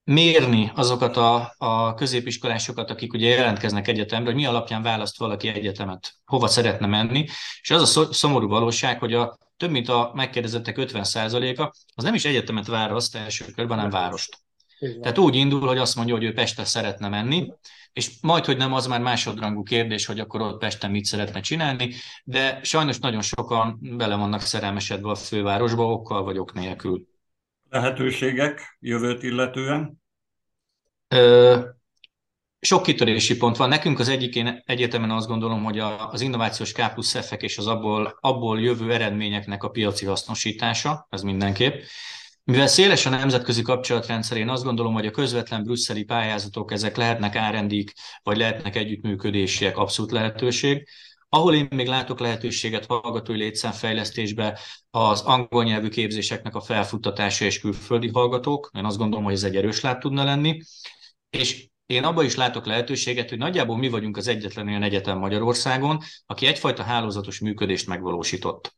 mérni 0.08 0.72
azokat 0.74 1.16
a, 1.16 1.54
a 1.58 1.94
középiskolásokat, 1.94 2.90
akik 2.90 3.12
ugye 3.12 3.28
jelentkeznek 3.28 3.88
egyetemre, 3.88 4.26
hogy 4.26 4.34
mi 4.34 4.46
alapján 4.46 4.82
választ 4.82 5.18
valaki 5.18 5.48
egyetemet, 5.48 6.14
hova 6.24 6.46
szeretne 6.46 6.86
menni, 6.86 7.26
és 7.60 7.70
az 7.70 7.96
a 7.96 8.12
szomorú 8.12 8.48
valóság, 8.48 8.98
hogy 8.98 9.14
a 9.14 9.38
több 9.56 9.70
mint 9.70 9.88
a 9.88 10.10
megkérdezettek 10.14 10.76
50%-a 10.78 11.62
az 11.94 12.04
nem 12.04 12.14
is 12.14 12.24
egyetemet 12.24 12.66
választ 12.66 13.16
első 13.16 13.44
körben, 13.44 13.76
hanem 13.76 13.90
várost. 13.90 14.38
Tehát 15.00 15.18
úgy 15.18 15.34
indul, 15.34 15.66
hogy 15.66 15.78
azt 15.78 15.96
mondja, 15.96 16.14
hogy 16.14 16.24
ő 16.24 16.32
Pestre 16.32 16.64
szeretne 16.64 17.08
menni, 17.08 17.52
és 17.92 18.10
majd, 18.20 18.44
hogy 18.44 18.56
nem, 18.56 18.72
az 18.72 18.86
már 18.86 19.00
másodrangú 19.00 19.62
kérdés, 19.62 20.06
hogy 20.06 20.20
akkor 20.20 20.40
ott 20.40 20.58
Pesten 20.58 20.90
mit 20.90 21.04
szeretne 21.04 21.40
csinálni, 21.40 21.94
de 22.24 22.60
sajnos 22.62 22.98
nagyon 22.98 23.22
sokan 23.22 23.78
bele 23.80 24.16
vannak 24.16 24.40
szerelmesedve 24.40 25.10
a 25.10 25.14
fővárosba, 25.14 25.92
okkal 25.92 26.22
vagy 26.22 26.38
ok 26.38 26.52
nélkül 26.52 27.06
lehetőségek 27.70 28.76
jövőt 28.80 29.22
illetően? 29.22 30.02
Ö, 31.08 31.58
sok 32.60 32.82
kitörési 32.82 33.36
pont 33.36 33.56
van. 33.56 33.68
Nekünk 33.68 33.98
az 33.98 34.08
egyik 34.08 34.34
én 34.34 34.62
egyetemen 34.66 35.10
azt 35.10 35.26
gondolom, 35.26 35.64
hogy 35.64 35.78
a, 35.78 36.10
az 36.10 36.20
innovációs 36.20 36.72
K 36.72 36.92
plusz 36.92 37.26
F-ek 37.26 37.42
és 37.42 37.58
az 37.58 37.66
abból, 37.66 38.18
abból 38.20 38.60
jövő 38.60 38.92
eredményeknek 38.92 39.62
a 39.62 39.68
piaci 39.68 40.06
hasznosítása, 40.06 41.06
ez 41.10 41.22
mindenképp. 41.22 41.82
Mivel 42.44 42.66
széles 42.66 43.06
a 43.06 43.10
nemzetközi 43.10 43.62
kapcsolatrendszer, 43.62 44.36
én 44.36 44.48
azt 44.48 44.64
gondolom, 44.64 44.92
hogy 44.92 45.06
a 45.06 45.10
közvetlen 45.10 45.64
brüsszeli 45.64 46.04
pályázatok, 46.04 46.72
ezek 46.72 46.96
lehetnek 46.96 47.36
árendik, 47.36 47.92
vagy 48.22 48.36
lehetnek 48.36 48.76
együttműködésiek, 48.76 49.76
abszolút 49.76 50.10
lehetőség. 50.10 50.88
Ahol 51.28 51.54
én 51.54 51.68
még 51.70 51.86
látok 51.86 52.18
lehetőséget 52.18 52.86
hallgatói 52.86 53.36
létszámfejlesztésbe, 53.36 54.58
az 54.90 55.20
angol 55.20 55.64
nyelvű 55.64 55.88
képzéseknek 55.88 56.54
a 56.54 56.60
felfuttatása 56.60 57.44
és 57.44 57.60
külföldi 57.60 58.08
hallgatók. 58.08 58.70
Én 58.72 58.84
azt 58.84 58.96
gondolom, 58.96 59.24
hogy 59.24 59.34
ez 59.34 59.42
egy 59.42 59.56
erős 59.56 59.80
lát 59.80 60.00
tudna 60.00 60.24
lenni. 60.24 60.60
És 61.30 61.68
én 61.86 62.04
abban 62.04 62.24
is 62.24 62.34
látok 62.34 62.66
lehetőséget, 62.66 63.28
hogy 63.28 63.38
nagyjából 63.38 63.76
mi 63.76 63.88
vagyunk 63.88 64.16
az 64.16 64.28
egyetlen 64.28 64.68
olyan 64.68 64.82
egyetem 64.82 65.18
Magyarországon, 65.18 65.98
aki 66.26 66.46
egyfajta 66.46 66.82
hálózatos 66.82 67.38
működést 67.40 67.86
megvalósított. 67.86 68.77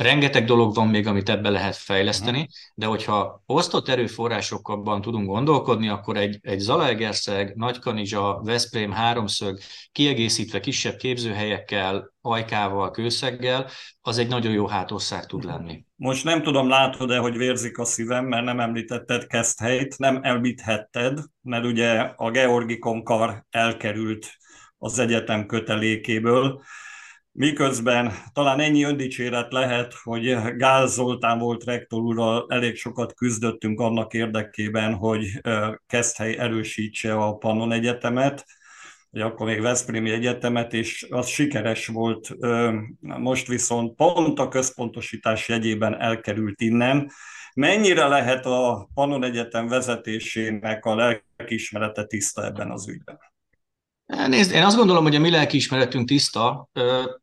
Rengeteg 0.00 0.44
dolog 0.44 0.74
van 0.74 0.88
még, 0.88 1.06
amit 1.06 1.28
ebbe 1.28 1.50
lehet 1.50 1.76
fejleszteni, 1.76 2.48
de 2.74 2.86
hogyha 2.86 3.42
osztott 3.46 3.88
erőforrásokban 3.88 5.00
tudunk 5.00 5.26
gondolkodni, 5.26 5.88
akkor 5.88 6.16
egy, 6.16 6.38
egy 6.42 6.58
Zalaegerszeg, 6.58 7.56
Nagykanizsa, 7.56 8.40
Veszprém 8.44 8.92
háromszög 8.92 9.58
kiegészítve 9.92 10.60
kisebb 10.60 10.96
képzőhelyekkel, 10.96 12.12
ajkával, 12.20 12.90
kőszeggel, 12.90 13.66
az 14.00 14.18
egy 14.18 14.28
nagyon 14.28 14.52
jó 14.52 14.66
hátország 14.66 15.26
tud 15.26 15.44
lenni. 15.44 15.84
Most 15.96 16.24
nem 16.24 16.42
tudom, 16.42 16.68
látod-e, 16.68 17.18
hogy 17.18 17.36
vérzik 17.36 17.78
a 17.78 17.84
szívem, 17.84 18.24
mert 18.24 18.44
nem 18.44 18.60
említetted 18.60 19.26
Keszthelyt, 19.26 19.98
nem 19.98 20.18
említhetted, 20.22 21.18
mert 21.42 21.64
ugye 21.64 21.90
a 22.16 22.30
Georgi 22.30 22.78
Konkar 22.78 23.44
elkerült 23.50 24.26
az 24.78 24.98
egyetem 24.98 25.46
kötelékéből, 25.46 26.62
Miközben 27.32 28.12
talán 28.32 28.60
ennyi 28.60 28.84
öndicséret 28.84 29.52
lehet, 29.52 29.94
hogy 29.94 30.36
Gáz 30.56 30.92
Zoltán 30.92 31.38
volt 31.38 31.64
rektor 31.64 32.00
úrral, 32.00 32.46
elég 32.48 32.76
sokat 32.76 33.14
küzdöttünk 33.14 33.80
annak 33.80 34.14
érdekében, 34.14 34.94
hogy 34.94 35.40
Keszthely 35.86 36.38
erősítse 36.38 37.14
a 37.14 37.36
Pannon 37.36 37.72
Egyetemet, 37.72 38.44
vagy 39.10 39.22
akkor 39.22 39.46
még 39.46 39.60
Veszprémi 39.60 40.10
Egyetemet, 40.10 40.72
és 40.72 41.06
az 41.10 41.28
sikeres 41.28 41.86
volt. 41.86 42.36
Most 43.00 43.46
viszont 43.46 43.94
pont 43.94 44.38
a 44.38 44.48
központosítás 44.48 45.48
jegyében 45.48 46.00
elkerült 46.00 46.60
innen. 46.60 47.10
Mennyire 47.54 48.06
lehet 48.06 48.46
a 48.46 48.88
Pannon 48.94 49.24
Egyetem 49.24 49.68
vezetésének 49.68 50.84
a 50.84 50.94
lelkismerete 50.94 52.04
tiszta 52.04 52.44
ebben 52.44 52.70
az 52.70 52.88
ügyben? 52.88 53.29
Nézd, 54.10 54.52
én 54.52 54.62
azt 54.62 54.76
gondolom, 54.76 55.02
hogy 55.02 55.14
a 55.14 55.20
mi 55.20 55.30
lelkiismeretünk 55.30 56.08
tiszta. 56.08 56.68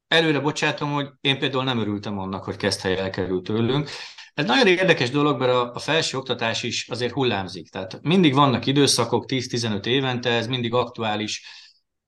Előre 0.08 0.40
bocsátom, 0.40 0.94
hogy 0.94 1.08
én 1.22 1.40
például 1.40 1.64
nem 1.64 1.80
örültem 1.80 2.20
annak, 2.20 2.44
hogy 2.44 2.56
Keszthely 2.56 2.98
elkerült 2.98 3.44
tőlünk. 3.44 3.90
Ez 4.34 4.46
nagyon 4.46 4.68
érdekes 4.68 5.10
dolog, 5.10 5.40
mert 5.40 5.52
a 5.52 5.80
felső 5.80 6.18
oktatás 6.18 6.64
is 6.64 6.90
azért 6.90 7.14
hullámzik. 7.14 7.70
Tehát 7.70 8.00
mindig 8.02 8.34
vannak 8.34 8.66
időszakok, 8.66 9.26
10-15 9.28 9.86
évente, 9.86 10.30
ez 10.30 10.48
mindig 10.48 10.74
aktuális. 10.74 11.46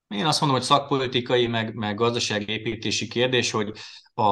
Én 0.08 0.26
azt 0.26 0.40
mondom, 0.40 0.58
hogy 0.58 0.68
szakpolitikai, 0.68 1.48
meg, 1.48 1.74
meg 1.74 1.96
gazdasági 1.96 2.52
építési 2.52 3.08
kérdés, 3.08 3.52
hogy 3.52 3.72
a, 4.14 4.24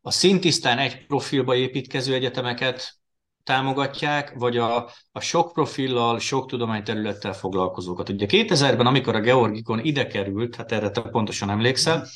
a 0.00 0.10
szintisztán 0.10 0.78
egy 0.78 1.06
profilba 1.06 1.54
építkező 1.54 2.14
egyetemeket 2.14 3.01
támogatják, 3.44 4.32
vagy 4.34 4.56
a, 4.56 4.90
a 5.12 5.20
sok 5.20 5.52
profillal, 5.52 6.18
sok 6.18 6.46
tudományterülettel 6.46 7.32
foglalkozókat. 7.32 8.08
Ugye 8.08 8.26
2000-ben, 8.28 8.86
amikor 8.86 9.14
a 9.14 9.20
Georgikon 9.20 9.84
ide 9.84 10.06
került, 10.06 10.56
hát 10.56 10.72
erre 10.72 10.90
te 10.90 11.00
pontosan 11.00 11.50
emlékszel, 11.50 12.06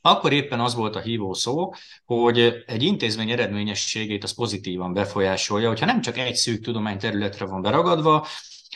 akkor 0.00 0.32
éppen 0.32 0.60
az 0.60 0.74
volt 0.74 0.96
a 0.96 1.00
hívó 1.00 1.32
szó, 1.34 1.72
hogy 2.04 2.62
egy 2.66 2.82
intézmény 2.82 3.30
eredményességét 3.30 4.22
az 4.24 4.34
pozitívan 4.34 4.92
befolyásolja, 4.92 5.68
hogyha 5.68 5.86
nem 5.86 6.00
csak 6.00 6.18
egy 6.18 6.34
szűk 6.34 6.64
tudományterületre 6.64 7.44
van 7.44 7.62
beragadva, 7.62 8.26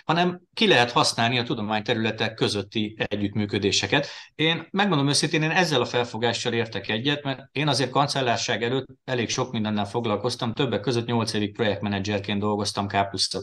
hanem 0.08 0.40
ki 0.54 0.66
lehet 0.66 0.90
használni 0.90 1.38
a 1.38 1.42
tudományterületek 1.42 2.34
közötti 2.34 2.96
együttműködéseket. 3.08 4.08
Én 4.34 4.66
megmondom 4.70 5.08
őszintén, 5.08 5.42
én 5.42 5.50
ezzel 5.50 5.80
a 5.80 5.84
felfogással 5.84 6.52
értek 6.52 6.88
egyet, 6.88 7.22
mert 7.22 7.48
én 7.52 7.68
azért 7.68 7.90
kancellárság 7.90 8.62
előtt 8.62 8.86
elég 9.04 9.28
sok 9.28 9.52
mindennel 9.52 9.84
foglalkoztam, 9.84 10.52
többek 10.52 10.80
között 10.80 11.06
8 11.06 11.32
évig 11.32 11.52
projektmenedzserként 11.52 12.40
dolgoztam 12.40 12.86
K 12.86 12.96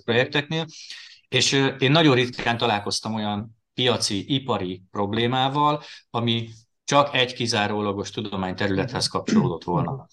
projekteknél, 0.04 0.66
és 1.28 1.52
én 1.80 1.92
nagyon 1.92 2.16
ritkán 2.16 2.58
találkoztam 2.58 3.14
olyan 3.14 3.58
piaci, 3.74 4.34
ipari 4.34 4.84
problémával, 4.92 5.84
ami 6.10 6.50
csak 6.84 7.16
egy 7.16 7.34
kizárólagos 7.34 8.10
tudományterülethez 8.10 9.08
kapcsolódott 9.08 9.64
volna. 9.64 10.08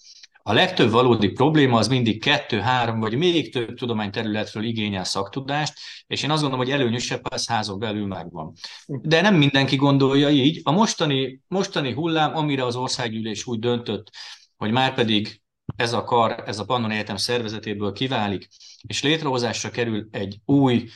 A 0.45 0.53
legtöbb 0.53 0.91
valódi 0.91 1.29
probléma 1.29 1.77
az 1.77 1.87
mindig 1.87 2.21
kettő, 2.21 2.59
három 2.59 2.99
vagy 2.99 3.15
még 3.15 3.51
több 3.51 3.77
tudományterületről 3.77 4.63
igényel 4.63 5.03
szaktudást, 5.03 5.73
és 6.07 6.23
én 6.23 6.31
azt 6.31 6.41
gondolom, 6.41 6.65
hogy 6.65 6.75
előnyösebb, 6.75 7.33
ez 7.33 7.47
házon 7.47 7.79
belül 7.79 8.07
megvan. 8.07 8.53
De 8.85 9.21
nem 9.21 9.35
mindenki 9.35 9.75
gondolja 9.75 10.29
így. 10.29 10.61
A 10.63 10.71
mostani, 10.71 11.41
mostani 11.47 11.93
hullám, 11.93 12.35
amire 12.35 12.65
az 12.65 12.75
országgyűlés 12.75 13.45
úgy 13.45 13.59
döntött, 13.59 14.09
hogy 14.57 14.71
már 14.71 14.93
pedig 14.93 15.41
ez 15.75 15.93
a 15.93 16.03
kar, 16.03 16.43
ez 16.45 16.59
a 16.59 16.65
Pannon 16.65 16.91
Egyetem 16.91 17.17
szervezetéből 17.17 17.91
kiválik, 17.91 18.47
és 18.87 19.03
létrehozásra 19.03 19.69
kerül 19.69 20.07
egy 20.11 20.37
új 20.45 20.89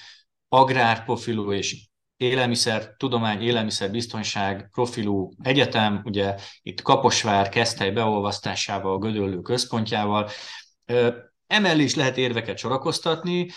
agrárprofilú 0.50 1.51
és 1.51 1.87
élelmiszer, 2.18 2.96
tudomány, 2.98 3.42
élelmiszer 3.42 3.92
biztonság 3.92 4.70
profilú 4.72 5.32
egyetem, 5.44 6.02
ugye 6.04 6.36
itt 6.62 6.82
Kaposvár 6.82 7.50
Keszthely 7.50 7.92
beolvasztásával, 7.92 8.98
Gödöllő 8.98 9.42
központjával. 9.42 10.30
Emellé 11.48 11.84
is 11.84 11.96
lehet 11.96 12.18
érveket 12.18 12.58
sorakoztatni, 12.58 13.50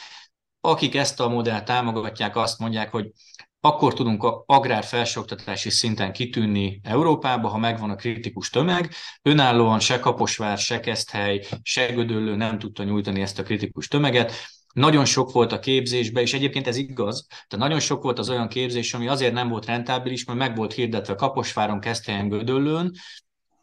akik 0.60 0.94
ezt 0.94 1.20
a 1.20 1.28
modellt 1.28 1.64
támogatják, 1.64 2.36
azt 2.36 2.58
mondják, 2.58 2.90
hogy 2.90 3.10
akkor 3.60 3.94
tudunk 3.94 4.22
agrár 4.46 4.84
felsőoktatási 4.84 5.70
szinten 5.70 6.12
kitűnni 6.12 6.80
Európába, 6.82 7.48
ha 7.48 7.58
megvan 7.58 7.90
a 7.90 7.94
kritikus 7.94 8.50
tömeg. 8.50 8.92
Önállóan 9.22 9.80
se 9.80 9.98
Kaposvár, 9.98 10.58
se 10.58 10.80
Keszthely, 10.80 11.46
se 11.62 11.86
Gödöllő 11.86 12.36
nem 12.36 12.58
tudta 12.58 12.82
nyújtani 12.82 13.20
ezt 13.20 13.38
a 13.38 13.42
kritikus 13.42 13.88
tömeget 13.88 14.32
nagyon 14.72 15.04
sok 15.04 15.32
volt 15.32 15.52
a 15.52 15.58
képzésbe, 15.58 16.20
és 16.20 16.34
egyébként 16.34 16.66
ez 16.66 16.76
igaz, 16.76 17.26
tehát 17.26 17.66
nagyon 17.66 17.80
sok 17.80 18.02
volt 18.02 18.18
az 18.18 18.30
olyan 18.30 18.48
képzés, 18.48 18.94
ami 18.94 19.08
azért 19.08 19.32
nem 19.32 19.48
volt 19.48 19.66
rentábilis, 19.66 20.24
mert 20.24 20.38
meg 20.38 20.56
volt 20.56 20.72
hirdetve 20.72 21.14
Kaposváron, 21.14 21.80
Keszthelyen, 21.80 22.28
Gödöllőn, 22.28 22.92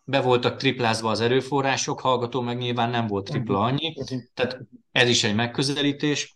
be 0.04 0.22
voltak 0.22 0.58
triplázva 0.58 1.10
az 1.10 1.22
erőforrások, 1.22 2.00
hallgató 2.00 2.42
meg 2.42 2.58
nyilván 2.58 2.90
nem 2.90 3.08
volt 3.08 3.26
tripla 3.26 3.60
annyi, 3.60 3.94
tehát 4.34 4.60
ez 4.92 5.10
is 5.10 5.24
egy 5.24 5.36
megközelítés. 5.36 6.36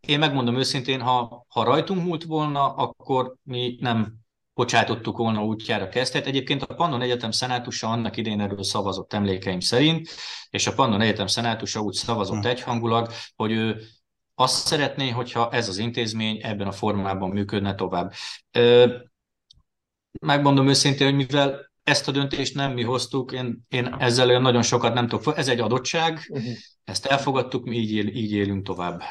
Én 0.00 0.18
megmondom 0.18 0.56
őszintén, 0.56 1.00
ha, 1.00 1.44
ha 1.48 1.64
rajtunk 1.64 2.04
múlt 2.04 2.24
volna, 2.24 2.74
akkor 2.74 3.34
mi 3.42 3.76
nem 3.80 4.14
bocsátottuk 4.58 5.16
volna 5.16 5.44
útjára 5.44 5.88
kezdhet. 5.88 6.26
Egyébként 6.26 6.62
a 6.62 6.74
Pannon 6.74 7.02
Egyetem 7.02 7.30
szenátusa 7.30 7.88
annak 7.88 8.16
idén 8.16 8.40
erről 8.40 8.62
szavazott 8.62 9.12
emlékeim 9.12 9.60
szerint, 9.60 10.08
és 10.50 10.66
a 10.66 10.72
Pannon 10.72 11.00
Egyetem 11.00 11.26
szenátusa 11.26 11.80
úgy 11.80 11.94
szavazott 11.94 12.42
hm. 12.42 12.48
egyhangulag, 12.48 13.08
hogy 13.36 13.52
ő 13.52 13.80
azt 14.34 14.66
szeretné, 14.66 15.10
hogyha 15.10 15.50
ez 15.50 15.68
az 15.68 15.78
intézmény 15.78 16.40
ebben 16.42 16.66
a 16.66 16.72
formában 16.72 17.30
működne 17.30 17.74
tovább. 17.74 18.12
Megmondom 20.20 20.68
őszintén, 20.68 21.06
hogy 21.06 21.16
mivel 21.16 21.70
ezt 21.82 22.08
a 22.08 22.12
döntést 22.12 22.54
nem 22.54 22.72
mi 22.72 22.82
hoztuk, 22.82 23.32
én, 23.32 23.66
én 23.68 23.96
ezzel 23.98 24.28
olyan 24.28 24.42
nagyon 24.42 24.62
sokat 24.62 24.94
nem 24.94 25.08
tudok. 25.08 25.36
Ez 25.36 25.48
egy 25.48 25.60
adottság, 25.60 26.26
uh-huh. 26.28 26.52
ezt 26.84 27.06
elfogadtuk, 27.06 27.64
mi 27.64 27.76
így, 27.76 27.92
él, 27.92 28.06
így 28.06 28.32
élünk 28.32 28.66
tovább. 28.66 29.02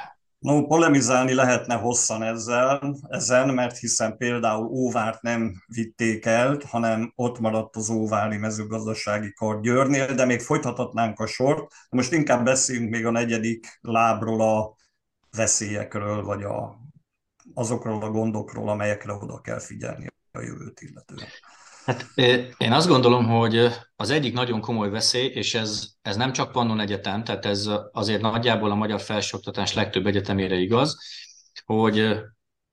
No, 0.48 0.68
polemizálni 0.68 1.34
lehetne 1.34 1.76
hosszan 1.76 2.24
ezzel, 2.24 2.98
ezen, 3.10 3.54
mert 3.54 3.78
hiszen 3.78 4.18
például 4.18 4.66
Óvárt 4.66 5.22
nem 5.22 5.64
vitték 5.66 6.26
el, 6.26 6.58
hanem 6.68 7.12
ott 7.16 7.40
maradt 7.40 7.76
az 7.76 7.90
Óvári 7.90 8.38
mezőgazdasági 8.38 9.34
kar 9.34 9.62
Győrnél, 9.62 10.14
de 10.14 10.26
még 10.26 10.40
folytathatnánk 10.40 11.20
a 11.20 11.26
sort. 11.26 11.74
Most 11.90 12.12
inkább 12.12 12.44
beszéljünk 12.44 12.90
még 12.90 13.06
a 13.06 13.12
negyedik 13.12 13.80
lábról, 13.82 14.42
a 14.42 14.76
veszélyekről, 15.38 16.24
vagy 16.24 16.44
a, 16.44 16.80
azokról 17.54 18.04
a 18.04 18.10
gondokról, 18.10 18.70
amelyekre 18.70 19.14
oda 19.14 19.42
kell 19.42 19.60
figyelni 19.60 20.08
a 20.32 20.42
jövőt 20.42 20.82
illetően. 20.82 21.28
Hát 21.88 22.06
én 22.58 22.72
azt 22.72 22.88
gondolom, 22.88 23.28
hogy 23.28 23.68
az 23.96 24.10
egyik 24.10 24.34
nagyon 24.34 24.62
komoly 24.62 24.90
veszély, 24.90 25.26
és 25.26 25.54
ez, 25.54 25.88
ez 26.02 26.16
nem 26.16 26.32
csak 26.32 26.52
Pannon 26.52 26.80
Egyetem, 26.80 27.24
tehát 27.24 27.46
ez 27.46 27.70
azért 27.92 28.22
nagyjából 28.22 28.72
a 28.72 28.76
magyar 28.76 29.02
felsőoktatás 29.02 29.74
legtöbb 29.74 30.06
egyetemére 30.06 30.56
igaz, 30.56 30.98
hogy 31.66 32.20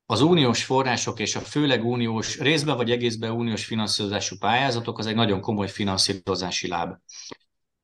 az 0.07 0.21
uniós 0.21 0.65
források 0.65 1.19
és 1.19 1.37
a 1.37 1.41
főleg 1.41 1.85
uniós, 1.85 2.39
részben 2.39 2.77
vagy 2.77 2.91
egészben 2.91 3.31
uniós 3.31 3.65
finanszírozású 3.65 4.37
pályázatok 4.39 4.99
az 4.99 5.07
egy 5.07 5.15
nagyon 5.15 5.41
komoly 5.41 5.69
finanszírozási 5.69 6.69
láb. 6.69 6.95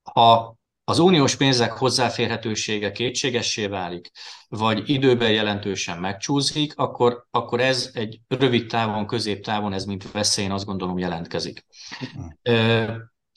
Ha 0.03 0.57
az 0.91 0.99
uniós 0.99 1.37
pénzek 1.37 1.73
hozzáférhetősége 1.73 2.93
kétségessé 2.93 3.67
válik, 3.67 4.11
vagy 4.49 4.89
időben 4.89 5.31
jelentősen 5.31 5.99
megcsúszik, 5.99 6.79
akkor, 6.79 7.27
akkor 7.31 7.61
ez 7.61 7.91
egy 7.95 8.21
rövid 8.29 8.67
távon, 8.67 9.07
középtávon, 9.07 9.73
ez 9.73 9.85
mint 9.85 10.13
veszély, 10.13 10.49
azt 10.49 10.65
gondolom 10.65 10.99
jelentkezik. 10.99 11.67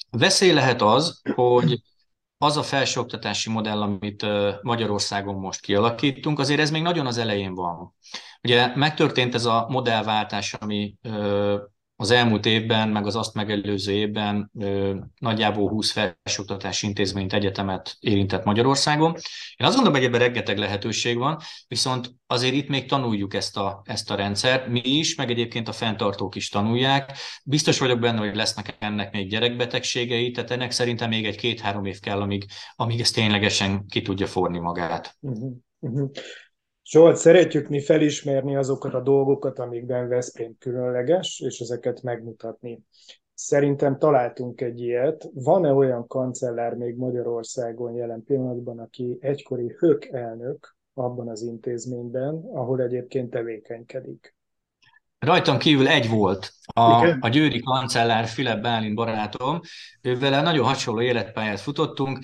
Veszély 0.10 0.52
lehet 0.52 0.82
az, 0.82 1.22
hogy 1.36 1.82
az 2.38 2.58
a 2.58 2.64
felsőoktatási 2.64 3.50
modell, 3.50 3.82
amit 3.82 4.26
Magyarországon 4.62 5.36
most 5.36 5.62
kialakítunk, 5.62 6.40
azért 6.40 6.60
ez 6.60 6.72
még 6.72 6.82
nagyon 6.82 7.06
az 7.06 7.18
elején 7.18 7.54
van. 7.54 7.96
Ugye 8.44 8.76
megtörtént 8.76 9.34
ez 9.34 9.46
a 9.46 9.66
modellváltás, 9.70 10.54
ami 10.54 10.96
az 12.04 12.12
elmúlt 12.12 12.46
évben, 12.46 12.90
meg 12.90 13.06
az 13.06 13.16
azt 13.16 13.34
megelőző 13.34 13.92
évben 13.92 14.52
nagyjából 15.20 15.70
20 15.70 15.92
felsőoktatási 15.92 16.88
intézményt, 16.88 17.34
egyetemet 17.34 17.96
érintett 18.00 18.44
Magyarországon. 18.44 19.14
Én 19.56 19.68
azt 19.68 19.76
gondolom, 19.76 19.98
hogy 20.00 20.08
ebben 20.08 20.20
rengeteg 20.20 20.58
lehetőség 20.58 21.18
van, 21.18 21.40
viszont 21.68 22.16
azért 22.28 22.54
itt 22.54 22.68
még 22.68 22.88
tanuljuk 22.88 23.34
ezt 23.34 23.58
a, 23.58 23.82
ezt 23.86 24.12
a 24.12 24.16
rendszert. 24.16 24.68
Mi 24.68 24.82
is, 24.84 25.16
meg 25.16 25.30
egyébként 25.30 25.68
a 25.68 25.72
fenntartók 25.72 26.36
is 26.36 26.50
tanulják. 26.50 27.18
Biztos 27.44 27.80
vagyok 27.80 28.00
benne, 28.00 28.20
hogy 28.20 28.36
lesznek 28.36 28.76
ennek 28.80 29.12
még 29.12 29.30
gyerekbetegségei, 29.30 30.32
tehát 30.32 30.52
ennek 30.52 30.72
szerintem 30.72 31.10
még 31.10 31.26
egy 31.26 31.38
két-három 31.38 31.86
év 31.86 32.00
kell, 32.00 32.22
amíg, 32.22 32.46
amíg 32.76 33.00
ez 33.00 33.12
ténylegesen 33.12 33.86
ki 33.86 34.02
tudja 34.02 34.28
forni 34.28 34.60
magát. 34.60 35.16
Uh-huh. 35.20 35.54
Uh-huh. 35.80 36.12
Zsolt, 36.94 37.16
szeretjük 37.16 37.68
mi 37.68 37.82
felismerni 37.82 38.56
azokat 38.56 38.94
a 38.94 39.02
dolgokat, 39.02 39.60
amikben 39.60 40.08
Veszprém 40.08 40.56
különleges, 40.60 41.40
és 41.40 41.60
ezeket 41.60 42.02
megmutatni. 42.02 42.80
Szerintem 43.34 43.98
találtunk 43.98 44.62
egy 44.62 44.82
ilyet. 44.82 45.30
Van-e 45.34 45.72
olyan 45.72 46.08
kancellár 46.08 46.74
még 46.74 46.96
Magyarországon 46.96 47.94
jelen 47.94 48.24
pillanatban, 48.24 48.80
aki 48.80 49.18
egykori 49.20 49.76
hök 49.78 50.06
elnök 50.06 50.76
abban 50.94 51.30
az 51.30 51.42
intézményben, 51.42 52.44
ahol 52.54 52.82
egyébként 52.82 53.30
tevékenykedik? 53.30 54.36
Rajtam 55.20 55.58
kívül 55.58 55.88
egy 55.88 56.10
volt, 56.10 56.52
a, 56.74 57.18
a 57.20 57.30
győri 57.30 57.60
kancellár 57.60 58.26
Filip 58.26 58.62
Bálint 58.62 58.96
barátom, 58.96 59.60
ővel 60.02 60.44
nagyon 60.44 60.66
hasonló 60.66 61.02
életpályát 61.02 61.60
futottunk, 61.60 62.20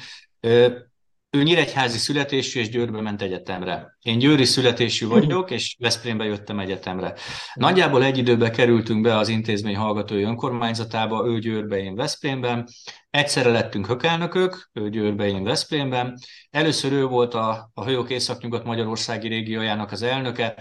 ő 1.31 1.43
nyíregyházi 1.43 1.97
születésű 1.97 2.59
és 2.59 2.69
Győrbe 2.69 3.01
ment 3.01 3.21
egyetemre. 3.21 3.97
Én 4.01 4.19
győri 4.19 4.45
születésű 4.45 5.07
vagyok, 5.07 5.51
és 5.51 5.75
Veszprémbe 5.79 6.25
jöttem 6.25 6.59
egyetemre. 6.59 7.13
Nagyjából 7.53 8.03
egy 8.03 8.17
időben 8.17 8.51
kerültünk 8.51 9.01
be 9.01 9.17
az 9.17 9.27
intézmény 9.27 9.75
hallgatói 9.75 10.23
önkormányzatába, 10.23 11.27
ő 11.27 11.39
Győrbe, 11.39 11.77
én 11.77 11.95
Veszprémben. 11.95 12.67
Egyszerre 13.09 13.49
lettünk 13.49 13.87
hökelnökök, 13.87 14.69
ő 14.73 14.89
Győrbe, 14.89 15.27
én 15.27 15.43
Veszprémben. 15.43 16.19
Először 16.49 16.91
ő 16.91 17.05
volt 17.05 17.33
a, 17.33 17.69
a 17.73 17.83
Hajók 17.83 18.09
Északnyugat 18.09 18.65
Magyarországi 18.65 19.27
régiójának 19.27 19.91
az 19.91 20.01
elnöke, 20.01 20.55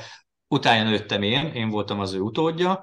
utána 0.49 0.91
nőttem 0.91 1.23
én, 1.23 1.47
én 1.47 1.69
voltam 1.69 2.01
az 2.01 2.13
ő 2.13 2.21
utódja. 2.21 2.83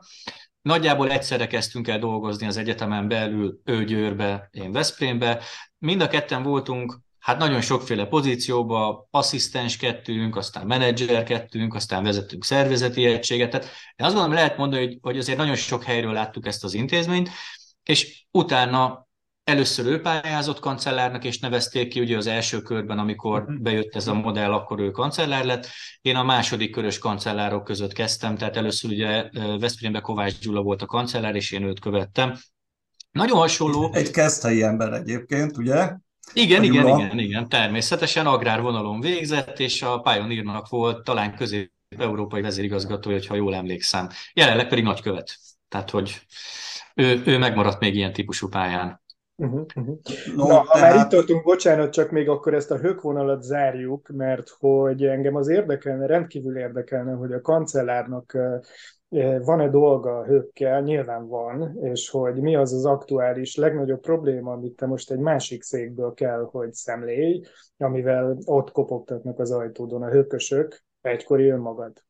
Nagyjából 0.62 1.12
egyszerre 1.12 1.48
kezdtünk 1.48 1.88
el 1.88 2.00
dolgozni 2.00 2.48
az 2.48 2.58
egyetemen 2.58 3.08
belül, 3.08 3.60
ő 3.64 3.84
Győrbe, 3.84 4.50
én 4.52 4.72
Veszprémbe. 4.72 5.42
Mind 5.78 6.02
a 6.02 6.08
ketten 6.08 6.44
voltunk 6.44 7.04
hát 7.26 7.38
nagyon 7.38 7.62
sokféle 7.62 8.06
pozícióba, 8.06 9.08
asszisztenskedtünk, 9.12 10.36
aztán 10.36 10.66
menedzserkedtünk, 10.68 11.74
aztán 11.74 12.04
vezettünk 12.04 12.44
szervezeti 12.44 13.06
egységet. 13.06 13.50
Tehát 13.50 13.66
én 13.96 14.06
azt 14.06 14.14
gondolom, 14.14 14.36
lehet 14.36 14.58
mondani, 14.58 14.86
hogy, 14.86 14.98
hogy 15.02 15.18
azért 15.18 15.38
nagyon 15.38 15.56
sok 15.56 15.84
helyről 15.84 16.14
láttuk 16.14 16.46
ezt 16.46 16.64
az 16.64 16.74
intézményt, 16.74 17.30
és 17.84 18.26
utána 18.32 19.08
először 19.44 19.86
ő 19.86 20.02
pályázott 20.02 20.60
kancellárnak, 20.60 21.24
és 21.24 21.40
nevezték 21.40 21.90
ki 21.90 22.00
ugye 22.00 22.18
az 22.18 22.28
első 22.28 22.62
körben, 22.62 23.00
amikor 23.00 23.44
mhm. 23.44 23.62
bejött 23.62 23.96
ez 23.96 24.08
a 24.08 24.14
modell, 24.14 24.54
akkor 24.54 24.80
ő 24.80 24.92
kancellár 24.92 25.46
lett. 25.46 25.68
Én 26.02 26.16
a 26.16 26.24
második 26.24 26.72
körös 26.72 26.98
kancellárok 26.98 27.64
között 27.64 27.94
kezdtem, 27.94 28.36
tehát 28.38 28.58
először 28.58 28.92
ugye 28.92 29.30
Veszprémbe 29.60 30.00
Kovács 30.00 30.40
Gyula 30.40 30.62
volt 30.62 30.82
a 30.82 30.86
kancellár, 30.86 31.36
és 31.36 31.52
én 31.52 31.64
őt 31.64 31.80
követtem. 31.80 32.38
Nagyon 33.12 33.38
hasonló. 33.38 33.94
Egy 33.94 34.12
kezdhelyi 34.12 34.64
ember 34.64 34.94
egyébként, 34.94 35.58
ugye? 35.58 36.04
Igen, 36.34 36.64
igen, 36.64 36.88
igen, 36.88 37.20
igen, 37.20 37.50
természetesen 37.50 38.26
agrárvonalon 38.26 39.00
végzett, 39.00 39.60
és 39.60 39.82
a 39.82 40.00
Pioneernak 40.00 40.70
volt 40.70 41.04
talán 41.04 41.36
közép-európai 41.36 42.42
vezérigazgatója, 42.42 43.20
ha 43.28 43.36
jól 43.36 43.56
emlékszem. 43.56 44.10
Jelenleg 44.34 44.68
pedig 44.68 44.84
nagykövet. 44.84 45.38
Tehát, 45.70 45.90
hogy 45.90 46.22
ő, 46.96 47.22
ő 47.26 47.38
megmaradt 47.38 47.80
még 47.80 47.96
ilyen 47.96 48.14
típusú 48.14 48.48
pályán. 48.48 49.04
Uh-huh, 49.38 49.66
uh-huh. 49.76 49.98
No, 50.36 50.48
Na, 50.48 50.54
ha 50.54 50.74
tehát... 50.74 50.96
már 50.96 51.06
itt 51.06 51.12
tartunk, 51.12 51.44
bocsánat, 51.44 51.92
csak 51.92 52.12
még 52.12 52.30
akkor 52.30 52.54
ezt 52.54 52.72
a 52.72 52.78
hökvonalat 52.78 53.44
zárjuk, 53.44 54.08
mert 54.14 54.50
hogy 54.60 55.04
engem 55.04 55.36
az 55.36 55.48
érdekelne, 55.48 56.06
rendkívül 56.06 56.58
érdekelne, 56.58 57.14
hogy 57.14 57.32
a 57.32 57.42
kancellárnak 57.42 58.38
van-e 59.44 59.70
dolga 59.70 60.18
a 60.18 60.26
hökkel, 60.26 60.82
nyilván 60.82 61.28
van, 61.28 61.78
és 61.82 62.10
hogy 62.10 62.36
mi 62.36 62.56
az 62.56 62.74
az 62.74 62.86
aktuális 62.86 63.56
legnagyobb 63.56 64.00
probléma, 64.00 64.52
amit 64.52 64.76
te 64.76 64.86
most 64.86 65.12
egy 65.12 65.20
másik 65.20 65.64
székből 65.64 66.14
kell, 66.14 66.48
hogy 66.52 66.74
szemlélj, 66.74 67.42
amivel 67.78 68.38
ott 68.46 68.72
kopogtatnak 68.72 69.40
az 69.40 69.52
ajtódon 69.52 70.04
a 70.04 70.10
hökösök, 70.10 70.84
egykori 71.02 71.48
önmagad. 71.48 72.04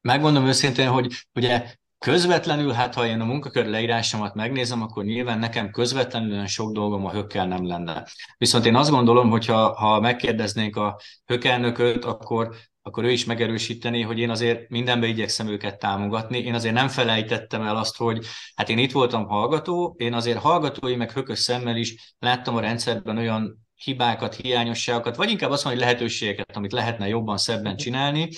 Megmondom 0.00 0.46
őszintén, 0.46 0.88
hogy 0.88 1.12
ugye 1.34 1.62
közvetlenül, 1.98 2.72
hát 2.72 2.94
ha 2.94 3.06
én 3.06 3.20
a 3.20 3.24
munkakör 3.24 3.66
leírásomat 3.66 4.34
megnézem, 4.34 4.82
akkor 4.82 5.04
nyilván 5.04 5.38
nekem 5.38 5.70
közvetlenül 5.70 6.32
olyan 6.32 6.46
sok 6.46 6.72
dolgom 6.72 7.06
a 7.06 7.12
hökkel 7.12 7.46
nem 7.46 7.66
lenne. 7.66 8.06
Viszont 8.36 8.66
én 8.66 8.74
azt 8.74 8.90
gondolom, 8.90 9.30
hogy 9.30 9.46
ha, 9.46 9.72
ha 9.72 10.00
megkérdeznénk 10.00 10.76
a 10.76 11.00
hökelnököt, 11.26 12.04
akkor 12.04 12.56
akkor 12.88 13.04
ő 13.04 13.10
is 13.10 13.24
megerősíteni, 13.24 14.02
hogy 14.02 14.18
én 14.18 14.30
azért 14.30 14.68
mindenben 14.68 15.08
igyekszem 15.08 15.48
őket 15.48 15.78
támogatni. 15.78 16.38
Én 16.38 16.54
azért 16.54 16.74
nem 16.74 16.88
felejtettem 16.88 17.62
el 17.62 17.76
azt, 17.76 17.96
hogy 17.96 18.26
hát 18.54 18.68
én 18.68 18.78
itt 18.78 18.92
voltam 18.92 19.26
hallgató, 19.26 19.94
én 19.98 20.14
azért 20.14 20.38
hallgatói 20.38 20.96
meg 20.96 21.12
hökös 21.12 21.38
szemmel 21.38 21.76
is 21.76 22.14
láttam 22.18 22.56
a 22.56 22.60
rendszerben 22.60 23.18
olyan 23.18 23.66
hibákat, 23.74 24.34
hiányosságokat, 24.34 25.16
vagy 25.16 25.30
inkább 25.30 25.50
azt 25.50 25.64
mondom, 25.64 25.82
hogy 25.82 25.90
lehetőségeket, 25.90 26.56
amit 26.56 26.72
lehetne 26.72 27.08
jobban, 27.08 27.36
szebben 27.36 27.76
csinálni, 27.76 28.28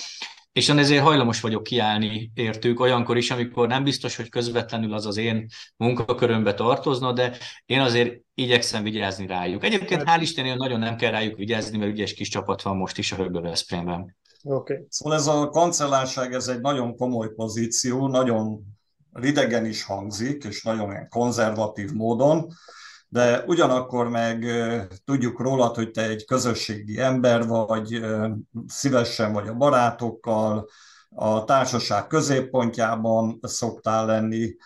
és 0.53 0.69
én 0.69 0.79
ezért 0.79 1.03
hajlamos 1.03 1.41
vagyok 1.41 1.63
kiállni 1.63 2.31
értük 2.35 2.81
olyankor 2.81 3.17
is, 3.17 3.31
amikor 3.31 3.69
nem 3.69 3.85
biztos, 3.85 4.17
hogy 4.17 4.29
közvetlenül 4.29 4.95
az 4.95 5.07
az 5.07 5.17
én 5.17 5.47
munkakörömbe 5.77 6.55
tartozna, 6.55 7.13
de 7.13 7.37
én 7.67 7.81
azért 7.81 8.21
igyekszem 8.35 8.83
vigyázni 8.83 9.27
rájuk. 9.27 9.65
Egyébként 9.65 10.03
hál' 10.07 10.19
Istenért 10.21 10.59
nagyon 10.59 10.79
nem 10.79 10.97
kell 10.97 11.11
rájuk 11.11 11.37
vigyázni, 11.37 11.79
mert 11.79 11.91
ügyes 11.91 12.15
kis 12.15 12.29
csapat 12.29 12.63
van 12.63 12.77
most 12.77 12.99
is 12.99 13.13
a 13.13 13.17
Högből 13.17 13.43
Veszprémben. 13.43 14.17
Okay. 14.43 14.87
Szóval 14.89 15.19
ez 15.19 15.27
a 15.27 15.49
kancellárság, 15.49 16.33
ez 16.33 16.49
egy 16.49 16.61
nagyon 16.61 16.97
komoly 16.97 17.35
pozíció, 17.35 18.07
nagyon 18.07 18.63
ridegen 19.13 19.65
is 19.65 19.83
hangzik, 19.83 20.45
és 20.45 20.63
nagyon 20.63 21.09
konzervatív 21.09 21.91
módon, 21.93 22.53
de 23.13 23.45
ugyanakkor 23.47 24.09
meg 24.09 24.47
tudjuk 25.05 25.41
rólad, 25.41 25.75
hogy 25.75 25.91
te 25.91 26.09
egy 26.09 26.25
közösségi 26.25 27.01
ember 27.01 27.47
vagy, 27.47 28.05
szívesen 28.67 29.33
vagy 29.33 29.49
a 29.49 29.55
barátokkal, 29.55 30.69
a 31.09 31.45
társaság 31.45 32.07
középpontjában 32.07 33.39
szoktál 33.43 34.07
lenni. 34.07 34.57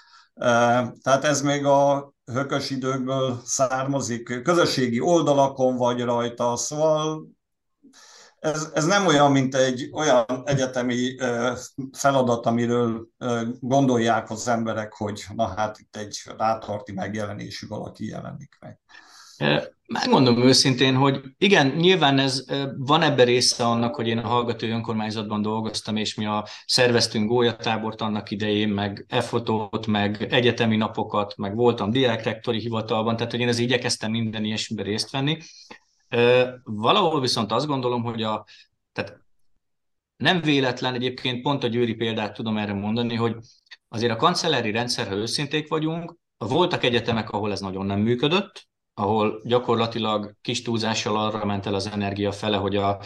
Tehát 1.02 1.24
ez 1.24 1.42
még 1.42 1.64
a 1.64 2.12
hökös 2.32 2.70
időkből 2.70 3.40
származik, 3.44 4.42
közösségi 4.42 5.00
oldalakon 5.00 5.76
vagy 5.76 6.00
rajta, 6.02 6.56
szóval 6.56 7.26
ez, 8.44 8.70
ez 8.74 8.84
nem 8.84 9.06
olyan, 9.06 9.32
mint 9.32 9.54
egy 9.54 9.88
olyan 9.92 10.42
egyetemi 10.44 11.16
feladat, 11.92 12.46
amiről 12.46 13.08
gondolják 13.60 14.30
az 14.30 14.48
emberek, 14.48 14.92
hogy 14.92 15.24
na 15.34 15.46
hát 15.56 15.78
itt 15.78 15.96
egy 15.96 16.22
rátarti 16.38 16.92
megjelenésű 16.92 17.66
valaki 17.66 18.06
jelenik 18.06 18.58
meg. 18.60 18.78
Megmondom 19.86 20.42
őszintén, 20.42 20.94
hogy 20.94 21.20
igen, 21.38 21.66
nyilván 21.66 22.18
ez 22.18 22.44
van 22.76 23.02
ebben 23.02 23.26
része 23.26 23.64
annak, 23.64 23.94
hogy 23.94 24.08
én 24.08 24.18
a 24.18 24.26
hallgatói 24.26 24.70
önkormányzatban 24.70 25.42
dolgoztam, 25.42 25.96
és 25.96 26.14
mi 26.14 26.26
a 26.26 26.46
szerveztünk 26.66 27.28
gólyatábort 27.28 28.00
annak 28.00 28.30
idején, 28.30 28.68
meg 28.68 29.06
e-fotót, 29.08 29.86
meg 29.86 30.26
egyetemi 30.30 30.76
napokat, 30.76 31.36
meg 31.36 31.54
voltam 31.54 31.90
diákrektori 31.90 32.58
hivatalban, 32.58 33.16
tehát 33.16 33.30
hogy 33.30 33.40
én 33.40 33.48
ez 33.48 33.58
igyekeztem 33.58 34.10
minden 34.10 34.44
ilyesmiben 34.44 34.84
részt 34.84 35.10
venni. 35.10 35.38
Valahol 36.64 37.20
viszont 37.20 37.52
azt 37.52 37.66
gondolom, 37.66 38.02
hogy 38.02 38.22
a, 38.22 38.46
tehát 38.92 39.20
nem 40.16 40.40
véletlen, 40.40 40.94
egyébként 40.94 41.42
pont 41.42 41.64
a 41.64 41.66
győri 41.66 41.94
példát 41.94 42.34
tudom 42.34 42.56
erre 42.56 42.72
mondani, 42.72 43.14
hogy 43.14 43.36
azért 43.88 44.12
a 44.12 44.16
kancellári 44.16 44.70
rendszer, 44.70 45.08
ha 45.08 45.14
őszinték 45.14 45.68
vagyunk, 45.68 46.16
voltak 46.38 46.84
egyetemek, 46.84 47.30
ahol 47.30 47.52
ez 47.52 47.60
nagyon 47.60 47.86
nem 47.86 48.00
működött, 48.00 48.68
ahol 48.94 49.40
gyakorlatilag 49.44 50.34
kis 50.40 50.62
túlzással 50.62 51.16
arra 51.16 51.44
ment 51.44 51.66
el 51.66 51.74
az 51.74 51.86
energia 51.86 52.32
fele, 52.32 52.56
hogy 52.56 52.76
a, 52.76 53.00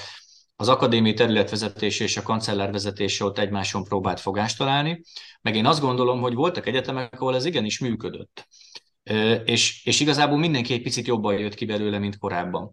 az 0.56 0.68
akadémiai 0.68 1.14
területvezetés 1.14 2.00
és 2.00 2.16
a 2.16 2.22
kancellárvezetés 2.22 3.20
ott 3.20 3.38
egymáson 3.38 3.84
próbált 3.84 4.20
fogást 4.20 4.58
találni, 4.58 5.02
meg 5.42 5.56
én 5.56 5.66
azt 5.66 5.80
gondolom, 5.80 6.20
hogy 6.20 6.34
voltak 6.34 6.66
egyetemek, 6.66 7.20
ahol 7.20 7.34
ez 7.34 7.44
igenis 7.44 7.78
működött. 7.78 8.48
És, 9.44 9.84
és 9.84 10.00
igazából 10.00 10.38
mindenki 10.38 10.72
egy 10.72 10.82
picit 10.82 11.06
jobban 11.06 11.38
jött 11.38 11.54
ki 11.54 11.64
belőle, 11.64 11.98
mint 11.98 12.18
korábban. 12.18 12.72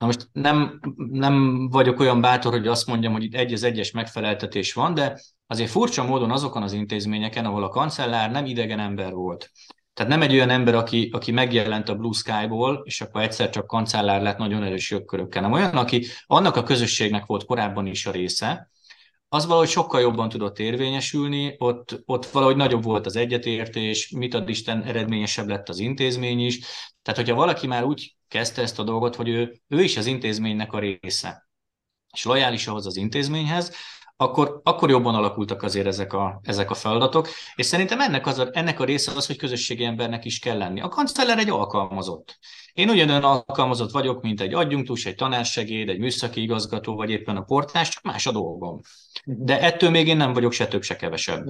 Na 0.00 0.06
most 0.06 0.28
nem, 0.32 0.80
nem 0.96 1.68
vagyok 1.68 2.00
olyan 2.00 2.20
bátor, 2.20 2.52
hogy 2.52 2.66
azt 2.66 2.86
mondjam, 2.86 3.12
hogy 3.12 3.22
itt 3.22 3.34
egy 3.34 3.52
az 3.52 3.62
egyes 3.62 3.90
megfeleltetés 3.90 4.72
van, 4.72 4.94
de 4.94 5.20
azért 5.46 5.70
furcsa 5.70 6.04
módon 6.04 6.30
azokon 6.30 6.62
az 6.62 6.72
intézményeken, 6.72 7.44
ahol 7.44 7.62
a 7.62 7.68
kancellár 7.68 8.30
nem 8.30 8.44
idegen 8.44 8.78
ember 8.78 9.12
volt. 9.12 9.50
Tehát 9.94 10.10
nem 10.12 10.22
egy 10.22 10.32
olyan 10.32 10.50
ember, 10.50 10.74
aki, 10.74 11.08
aki 11.12 11.32
megjelent 11.32 11.88
a 11.88 11.94
Blue 11.94 12.12
Sky-ból, 12.12 12.82
és 12.84 13.00
akkor 13.00 13.22
egyszer 13.22 13.50
csak 13.50 13.66
kancellár 13.66 14.22
lett 14.22 14.38
nagyon 14.38 14.62
erős 14.62 14.90
jogkörökkel, 14.90 15.42
hanem 15.42 15.56
olyan, 15.58 15.76
aki 15.76 16.06
annak 16.26 16.56
a 16.56 16.62
közösségnek 16.62 17.26
volt 17.26 17.44
korábban 17.44 17.86
is 17.86 18.06
a 18.06 18.10
része, 18.10 18.70
az 19.32 19.46
valahogy 19.46 19.68
sokkal 19.68 20.00
jobban 20.00 20.28
tudott 20.28 20.58
érvényesülni, 20.58 21.54
ott, 21.58 22.02
ott 22.04 22.26
valahogy 22.26 22.56
nagyobb 22.56 22.82
volt 22.82 23.06
az 23.06 23.16
egyetértés, 23.16 24.10
mit 24.10 24.34
ad 24.34 24.48
Isten, 24.48 24.82
eredményesebb 24.82 25.48
lett 25.48 25.68
az 25.68 25.78
intézmény 25.78 26.40
is. 26.40 26.58
Tehát, 27.02 27.20
hogyha 27.20 27.34
valaki 27.34 27.66
már 27.66 27.84
úgy 27.84 28.16
kezdte 28.28 28.62
ezt 28.62 28.78
a 28.78 28.82
dolgot, 28.82 29.16
hogy 29.16 29.28
ő, 29.28 29.60
ő 29.68 29.82
is 29.82 29.96
az 29.96 30.06
intézménynek 30.06 30.72
a 30.72 30.78
része, 30.78 31.48
és 32.12 32.24
lojális 32.24 32.66
ahhoz 32.66 32.86
az 32.86 32.96
intézményhez, 32.96 33.74
akkor, 34.20 34.60
akkor 34.62 34.90
jobban 34.90 35.14
alakultak 35.14 35.62
azért 35.62 35.86
ezek 35.86 36.12
a, 36.12 36.40
ezek 36.42 36.70
a 36.70 36.74
feladatok, 36.74 37.28
és 37.54 37.66
szerintem 37.66 38.00
ennek, 38.00 38.26
az 38.26 38.38
a, 38.38 38.48
ennek 38.52 38.80
a 38.80 38.84
része 38.84 39.12
az, 39.16 39.26
hogy 39.26 39.36
közösségi 39.36 39.84
embernek 39.84 40.24
is 40.24 40.38
kell 40.38 40.58
lenni. 40.58 40.80
A 40.80 40.88
kancellár 40.88 41.38
egy 41.38 41.50
alkalmazott. 41.50 42.38
Én 42.72 42.88
ugyanolyan 42.88 43.22
alkalmazott 43.22 43.90
vagyok, 43.90 44.22
mint 44.22 44.40
egy 44.40 44.54
adjunktus, 44.54 45.06
egy 45.06 45.14
tanársegéd, 45.14 45.88
egy 45.88 45.98
műszaki 45.98 46.42
igazgató, 46.42 46.96
vagy 46.96 47.10
éppen 47.10 47.36
a 47.36 47.42
portás, 47.42 47.88
csak 47.88 48.02
más 48.02 48.26
a 48.26 48.32
dolgom. 48.32 48.80
De 49.24 49.60
ettől 49.60 49.90
még 49.90 50.06
én 50.06 50.16
nem 50.16 50.32
vagyok 50.32 50.52
se 50.52 50.66
több, 50.66 50.82
se 50.82 50.96
kevesebb. 50.96 51.46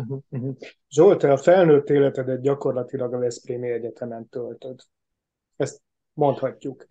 Zsolt, 0.91 1.19
te 1.19 1.33
a 1.33 1.37
felnőtt 1.37 1.89
életedet 1.89 2.43
gyakorlatilag 2.43 3.15
a 3.15 3.19
Veszprémi 3.19 3.71
Egyetemen 3.71 4.29
töltöd. 4.29 4.81
Ezt 5.57 5.81
mondhatjuk. 6.13 6.87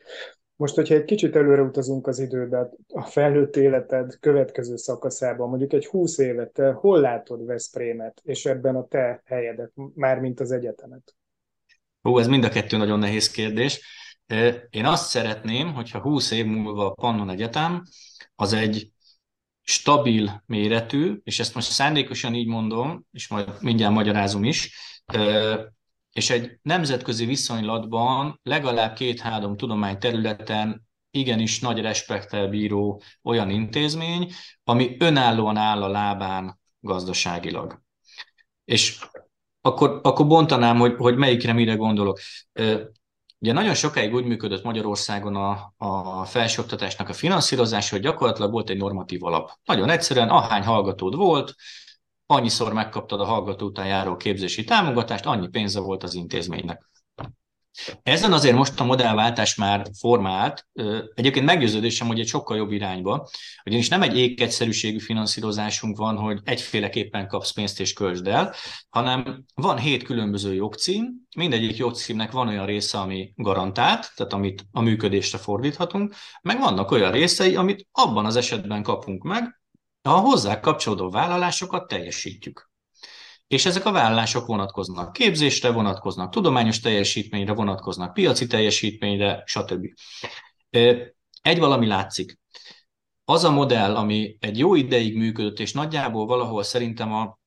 Most, 0.60 0.76
hogyha 0.76 0.94
egy 0.94 1.06
kicsit 1.06 1.36
előre 1.36 1.62
utazunk 1.62 2.08
az 2.08 2.20
időbe, 2.20 2.70
a 2.88 3.02
felnőtt 3.02 3.56
életed 3.56 4.18
következő 4.20 4.76
szakaszában, 4.76 5.50
mondjuk 5.50 5.74
egy 5.74 5.86
húsz 5.86 6.18
évet, 6.18 6.54
te 6.54 6.72
hol 6.72 7.00
látod 7.00 7.46
Veszprémet, 7.46 8.22
és 8.24 8.46
ebben 8.46 8.76
a 8.76 8.88
te 8.88 9.22
helyedet, 9.26 9.72
mármint 9.96 10.40
az 10.40 10.52
egyetemet? 10.52 11.16
Ó, 12.04 12.20
ez 12.20 12.28
mind 12.28 12.44
a 12.44 12.50
kettő 12.50 12.78
nagyon 12.78 13.00
nehéz 13.00 13.32
kérdés. 13.32 13.82
Én 14.70 14.86
azt 14.86 15.10
szeretném, 15.10 15.74
hogyha 15.74 16.00
20 16.00 16.32
év 16.32 16.46
múlva 16.46 16.86
a 16.86 16.94
Pannon 16.94 17.30
Egyetem 17.30 17.84
az 18.36 18.54
egy 18.54 18.92
stabil 19.62 20.44
méretű, 20.46 21.20
és 21.24 21.40
ezt 21.40 21.56
most 21.56 21.72
szándékosan 21.72 22.34
így 22.34 22.48
mondom, 22.48 23.06
és 23.12 23.28
majd 23.28 23.50
mindjárt 23.62 23.94
magyarázom 23.94 24.44
is, 24.44 24.78
és 26.14 26.30
egy 26.30 26.60
nemzetközi 26.62 27.26
viszonylatban 27.26 28.40
legalább 28.44 28.94
két-három 28.94 29.58
tudományterületen 29.58 30.88
igenis 31.12 31.60
nagy 31.60 31.82
respektel 31.82 32.48
bíró 32.48 33.02
olyan 33.24 33.50
intézmény, 33.50 34.32
ami 34.64 34.96
önállóan 35.00 35.58
áll 35.58 35.84
a 35.84 35.88
lábán 35.88 36.60
gazdaságilag. 36.80 37.82
És 38.66 39.06
akkor, 39.62 40.00
akkor 40.04 40.28
bontanám, 40.28 40.78
hogy, 40.78 40.96
hogy 40.98 41.16
melyikre 41.16 41.54
mire 41.54 41.76
gondolok. 41.76 42.20
Ugye 43.42 43.54
nagyon 43.54 43.74
sokáig 43.74 44.14
úgy 44.14 44.26
működött 44.26 44.64
Magyarországon 44.64 45.36
a, 45.36 45.74
a 45.78 46.26
felsőoktatásnak 46.26 47.10
a 47.10 47.14
finanszírozása, 47.14 47.96
hogy 47.96 48.04
gyakorlatilag 48.04 48.52
volt 48.52 48.70
egy 48.70 48.78
normatív 48.78 49.24
alap. 49.24 49.52
Nagyon 49.64 49.90
egyszerűen, 49.90 50.30
ahány 50.30 50.64
hallgatód 50.64 51.16
volt, 51.16 51.56
annyiszor 52.32 52.74
megkaptad 52.74 53.22
a 53.22 53.26
hallgató 53.26 53.66
után 53.66 53.88
járó 53.88 54.16
képzési 54.16 54.64
támogatást, 54.64 55.26
annyi 55.26 55.48
pénze 55.48 55.80
volt 55.80 56.04
az 56.04 56.14
intézménynek. 56.14 56.90
Ezen 58.04 58.34
azért 58.34 58.56
most 58.56 58.80
a 58.80 58.84
modellváltás 58.84 59.56
már 59.56 59.88
formált. 60.00 60.68
Egyébként 61.14 61.46
meggyőződésem, 61.46 62.08
hogy 62.08 62.20
egy 62.20 62.28
sokkal 62.28 62.58
jobb 62.58 62.72
irányba, 62.72 63.30
ugyanis 63.66 63.90
nem 63.90 64.02
egy 64.02 64.18
ékegyszerűségű 64.18 65.00
finanszírozásunk 65.00 65.98
van, 65.98 66.18
hogy 66.18 66.40
egyféleképpen 66.44 67.28
kapsz 67.28 67.52
pénzt 67.52 67.80
és 67.80 67.94
költsd 67.94 68.28
el, 68.28 68.54
hanem 68.90 69.44
van 69.54 69.78
hét 69.78 70.04
különböző 70.04 70.54
jogcím, 70.54 71.06
mindegyik 71.36 71.78
jogcímnek 71.78 72.32
van 72.32 72.48
olyan 72.48 72.66
része, 72.66 73.00
ami 73.00 73.34
garantált, 73.36 74.12
tehát 74.16 74.34
amit 74.34 74.66
a 74.72 74.82
működésre 74.82 75.38
fordíthatunk, 75.38 76.16
meg 76.42 76.60
vannak 76.60 76.92
olyan 76.92 77.12
részei, 77.12 77.56
amit 77.56 77.88
abban 77.92 78.26
az 78.26 78.36
esetben 78.36 78.84
kapunk 78.84 79.24
meg, 79.24 79.59
a 80.02 80.10
hozzá 80.10 80.60
kapcsolódó 80.60 81.10
vállalásokat 81.10 81.88
teljesítjük. 81.88 82.70
És 83.48 83.66
ezek 83.66 83.86
a 83.86 83.92
vállalások 83.92 84.46
vonatkoznak 84.46 85.14
képzésre, 85.14 85.72
vonatkoznak 85.72 86.32
tudományos 86.32 86.80
teljesítményre, 86.80 87.54
vonatkoznak 87.54 88.14
piaci 88.14 88.48
teljesítményre, 88.48 89.44
stb. 89.46 89.86
Egy 91.42 91.60
valami 91.60 91.88
látszik. 91.88 92.40
Az 93.26 93.44
a 93.44 93.52
modell, 93.52 93.96
ami 93.96 94.38
egy 94.40 94.58
jó 94.58 94.76
ideig 94.76 95.18
működött, 95.18 95.60
és 95.60 95.74
nagyjából 95.74 96.26
valahol 96.26 96.64
szerintem 96.64 97.14
a, 97.14 97.40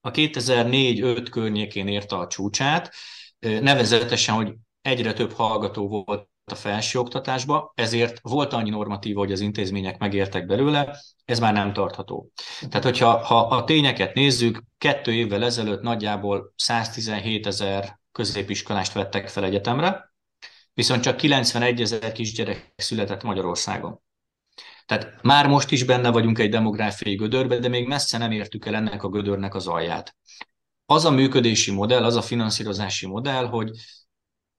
a 0.00 0.10
2004-5 0.10 1.26
környékén 1.30 1.88
érte 1.88 2.16
a 2.16 2.26
csúcsát, 2.26 2.94
nevezetesen, 3.38 4.34
hogy 4.34 4.54
egyre 4.82 5.12
több 5.12 5.32
hallgató 5.32 5.88
volt 5.88 6.29
a 6.52 6.54
felsőoktatásba, 6.54 7.72
ezért 7.74 8.20
volt 8.22 8.52
annyi 8.52 8.70
normatív, 8.70 9.16
hogy 9.16 9.32
az 9.32 9.40
intézmények 9.40 9.98
megértek 9.98 10.46
belőle, 10.46 10.96
ez 11.24 11.38
már 11.38 11.52
nem 11.52 11.72
tartható. 11.72 12.30
Tehát, 12.68 12.84
hogyha 12.84 13.24
ha 13.24 13.38
a 13.40 13.64
tényeket 13.64 14.14
nézzük, 14.14 14.62
kettő 14.78 15.12
évvel 15.12 15.44
ezelőtt 15.44 15.82
nagyjából 15.82 16.52
117 16.56 17.46
ezer 17.46 18.00
középiskolást 18.12 18.92
vettek 18.92 19.28
fel 19.28 19.44
egyetemre, 19.44 20.12
viszont 20.74 21.02
csak 21.02 21.16
91 21.16 21.80
ezer 21.80 22.12
kisgyerek 22.12 22.72
született 22.76 23.22
Magyarországon. 23.22 24.00
Tehát 24.86 25.22
már 25.22 25.46
most 25.46 25.70
is 25.70 25.84
benne 25.84 26.10
vagyunk 26.10 26.38
egy 26.38 26.50
demográfiai 26.50 27.14
gödörbe, 27.14 27.58
de 27.58 27.68
még 27.68 27.86
messze 27.86 28.18
nem 28.18 28.32
értük 28.32 28.66
el 28.66 28.74
ennek 28.74 29.02
a 29.02 29.08
gödörnek 29.08 29.54
az 29.54 29.66
alját. 29.66 30.16
Az 30.86 31.04
a 31.04 31.10
működési 31.10 31.70
modell, 31.72 32.04
az 32.04 32.16
a 32.16 32.22
finanszírozási 32.22 33.06
modell, 33.06 33.46
hogy 33.46 33.70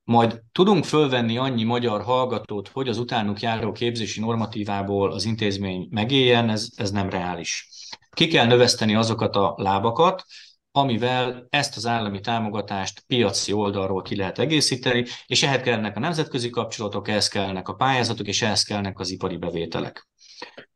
majd 0.04 0.42
tudunk 0.52 0.84
fölvenni 0.84 1.38
annyi 1.38 1.64
magyar 1.64 2.02
hallgatót, 2.02 2.68
hogy 2.68 2.88
az 2.88 2.98
utánuk 2.98 3.40
járó 3.40 3.72
képzési 3.72 4.20
normatívából 4.20 5.12
az 5.12 5.26
intézmény 5.26 5.88
megéljen, 5.92 6.50
ez, 6.50 6.68
ez 6.76 6.92
nem 6.92 7.10
reális. 7.10 7.70
Ki 8.10 8.28
kell 8.28 8.46
növeszteni 8.46 8.96
azokat 8.96 9.36
a 9.36 9.54
lábakat, 9.58 10.24
amivel 10.72 11.48
ezt 11.50 11.78
az 11.78 11.86
állami 11.86 12.20
támogatást 12.20 13.04
piaci 13.08 13.54
oldalról 13.54 14.02
ki 14.02 14.16
lehet 14.16 14.40
egészíteni, 14.40 15.06
és 15.26 15.44
ehhez 15.44 15.62
kellnek 15.62 15.96
a 15.96 16.00
nemzetközi 16.00 16.50
kapcsolatok, 16.50 17.08
ehhez 17.08 17.28
kellnek 17.28 17.68
a 17.68 17.74
pályázatok, 17.74 18.28
és 18.28 18.42
ehhez 18.42 18.64
kellnek 18.64 19.00
az 19.00 19.10
ipari 19.10 19.38
bevételek. 19.38 20.10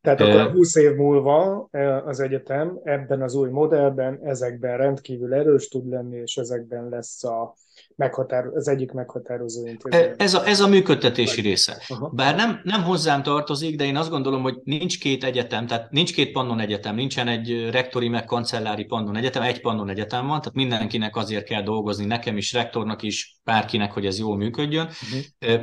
Tehát 0.01 0.21
akkor 0.21 0.51
20 0.51 0.75
év 0.75 0.95
múlva 0.95 1.67
az 2.05 2.19
egyetem 2.19 2.79
ebben 2.83 3.21
az 3.21 3.35
új 3.35 3.49
modellben, 3.49 4.19
ezekben 4.23 4.77
rendkívül 4.77 5.33
erős 5.33 5.67
tud 5.67 5.89
lenni, 5.89 6.17
és 6.17 6.37
ezekben 6.37 6.89
lesz 6.89 7.23
a 7.23 7.55
meghatáro- 7.95 8.55
az 8.55 8.67
egyik 8.67 8.91
meghatározó 8.91 9.67
intézmény. 9.67 10.13
Ez 10.17 10.33
a, 10.33 10.47
ez 10.47 10.59
a 10.59 10.67
működtetési 10.67 11.41
része. 11.41 11.81
Aha. 11.87 12.09
Bár 12.09 12.35
nem, 12.35 12.59
nem 12.63 12.83
hozzám 12.83 13.23
tartozik, 13.23 13.75
de 13.75 13.83
én 13.83 13.95
azt 13.95 14.09
gondolom, 14.09 14.41
hogy 14.41 14.55
nincs 14.63 14.99
két 14.99 15.23
egyetem, 15.23 15.67
tehát 15.67 15.91
nincs 15.91 16.13
két 16.13 16.31
pannon 16.31 16.59
egyetem, 16.59 16.95
nincsen 16.95 17.27
egy 17.27 17.69
rektori 17.69 18.07
meg 18.07 18.25
kancellári 18.25 18.83
pannon 18.83 19.15
egyetem, 19.15 19.41
egy 19.41 19.61
pannon 19.61 19.89
egyetem 19.89 20.27
van, 20.27 20.39
tehát 20.39 20.53
mindenkinek 20.53 21.15
azért 21.15 21.45
kell 21.45 21.63
dolgozni, 21.63 22.05
nekem 22.05 22.37
is, 22.37 22.53
rektornak 22.53 23.01
is, 23.01 23.39
bárkinek, 23.43 23.91
hogy 23.91 24.05
ez 24.05 24.19
jól 24.19 24.37
működjön. 24.37 24.85
Uh-huh. 24.85 25.61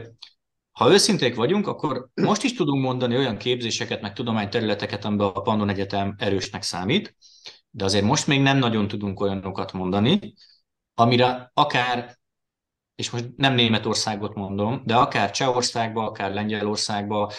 Ha 0.72 0.92
őszinték 0.92 1.34
vagyunk, 1.34 1.66
akkor 1.66 2.08
most 2.14 2.42
is 2.42 2.54
tudunk 2.54 2.82
mondani 2.82 3.16
olyan 3.16 3.36
képzéseket, 3.36 4.00
meg 4.00 4.12
tudományterületeket, 4.12 5.04
amiben 5.04 5.26
a 5.26 5.40
Pannon 5.40 5.68
Egyetem 5.68 6.14
erősnek 6.18 6.62
számít, 6.62 7.16
de 7.70 7.84
azért 7.84 8.04
most 8.04 8.26
még 8.26 8.40
nem 8.40 8.58
nagyon 8.58 8.88
tudunk 8.88 9.20
olyanokat 9.20 9.72
mondani, 9.72 10.34
amire 10.94 11.50
akár 11.54 12.20
és 12.94 13.10
most 13.10 13.28
nem 13.36 13.54
Németországot 13.54 14.34
mondom, 14.34 14.82
de 14.84 14.96
akár 14.96 15.30
Csehországba, 15.30 16.04
akár 16.04 16.32
Lengyelországba, 16.32 17.32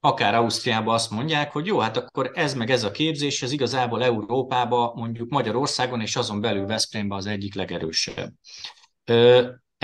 akár 0.00 0.34
Ausztriába 0.34 0.94
azt 0.94 1.10
mondják, 1.10 1.52
hogy 1.52 1.66
jó, 1.66 1.78
hát 1.78 1.96
akkor 1.96 2.30
ez 2.34 2.54
meg 2.54 2.70
ez 2.70 2.84
a 2.84 2.90
képzés, 2.90 3.42
ez 3.42 3.52
igazából 3.52 4.04
Európába, 4.04 4.92
mondjuk 4.94 5.30
Magyarországon 5.30 6.00
és 6.00 6.16
azon 6.16 6.40
belül 6.40 6.66
Veszprémben 6.66 7.18
az 7.18 7.26
egyik 7.26 7.54
legerősebb. 7.54 8.32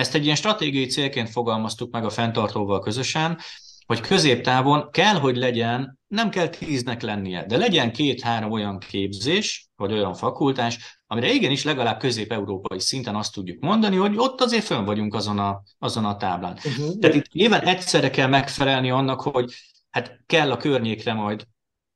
Ezt 0.00 0.14
egy 0.14 0.24
ilyen 0.24 0.36
stratégiai 0.36 0.86
célként 0.86 1.30
fogalmaztuk 1.30 1.92
meg 1.92 2.04
a 2.04 2.10
fenntartóval 2.10 2.80
közösen, 2.80 3.38
hogy 3.86 4.00
középtávon 4.00 4.90
kell, 4.90 5.14
hogy 5.14 5.36
legyen, 5.36 5.98
nem 6.06 6.30
kell 6.30 6.48
tíznek 6.48 7.02
lennie, 7.02 7.46
de 7.46 7.56
legyen 7.56 7.92
két-három 7.92 8.50
olyan 8.50 8.78
képzés, 8.78 9.68
vagy 9.76 9.92
olyan 9.92 10.14
fakultás, 10.14 11.02
amire 11.06 11.32
igenis 11.32 11.64
legalább 11.64 11.98
közép-európai 11.98 12.80
szinten 12.80 13.14
azt 13.14 13.32
tudjuk 13.32 13.62
mondani, 13.62 13.96
hogy 13.96 14.12
ott 14.16 14.40
azért 14.40 14.64
fönn 14.64 14.84
vagyunk 14.84 15.14
azon 15.14 15.38
a, 15.38 15.62
azon 15.78 16.04
a 16.04 16.16
táblán. 16.16 16.58
Uh-huh. 16.64 16.98
Tehát 16.98 17.16
itt 17.16 17.32
nyilván 17.32 17.62
egyszerre 17.62 18.10
kell 18.10 18.28
megfelelni 18.28 18.90
annak, 18.90 19.20
hogy 19.20 19.52
hát 19.90 20.20
kell 20.26 20.50
a 20.50 20.56
környékre 20.56 21.12
majd 21.12 21.46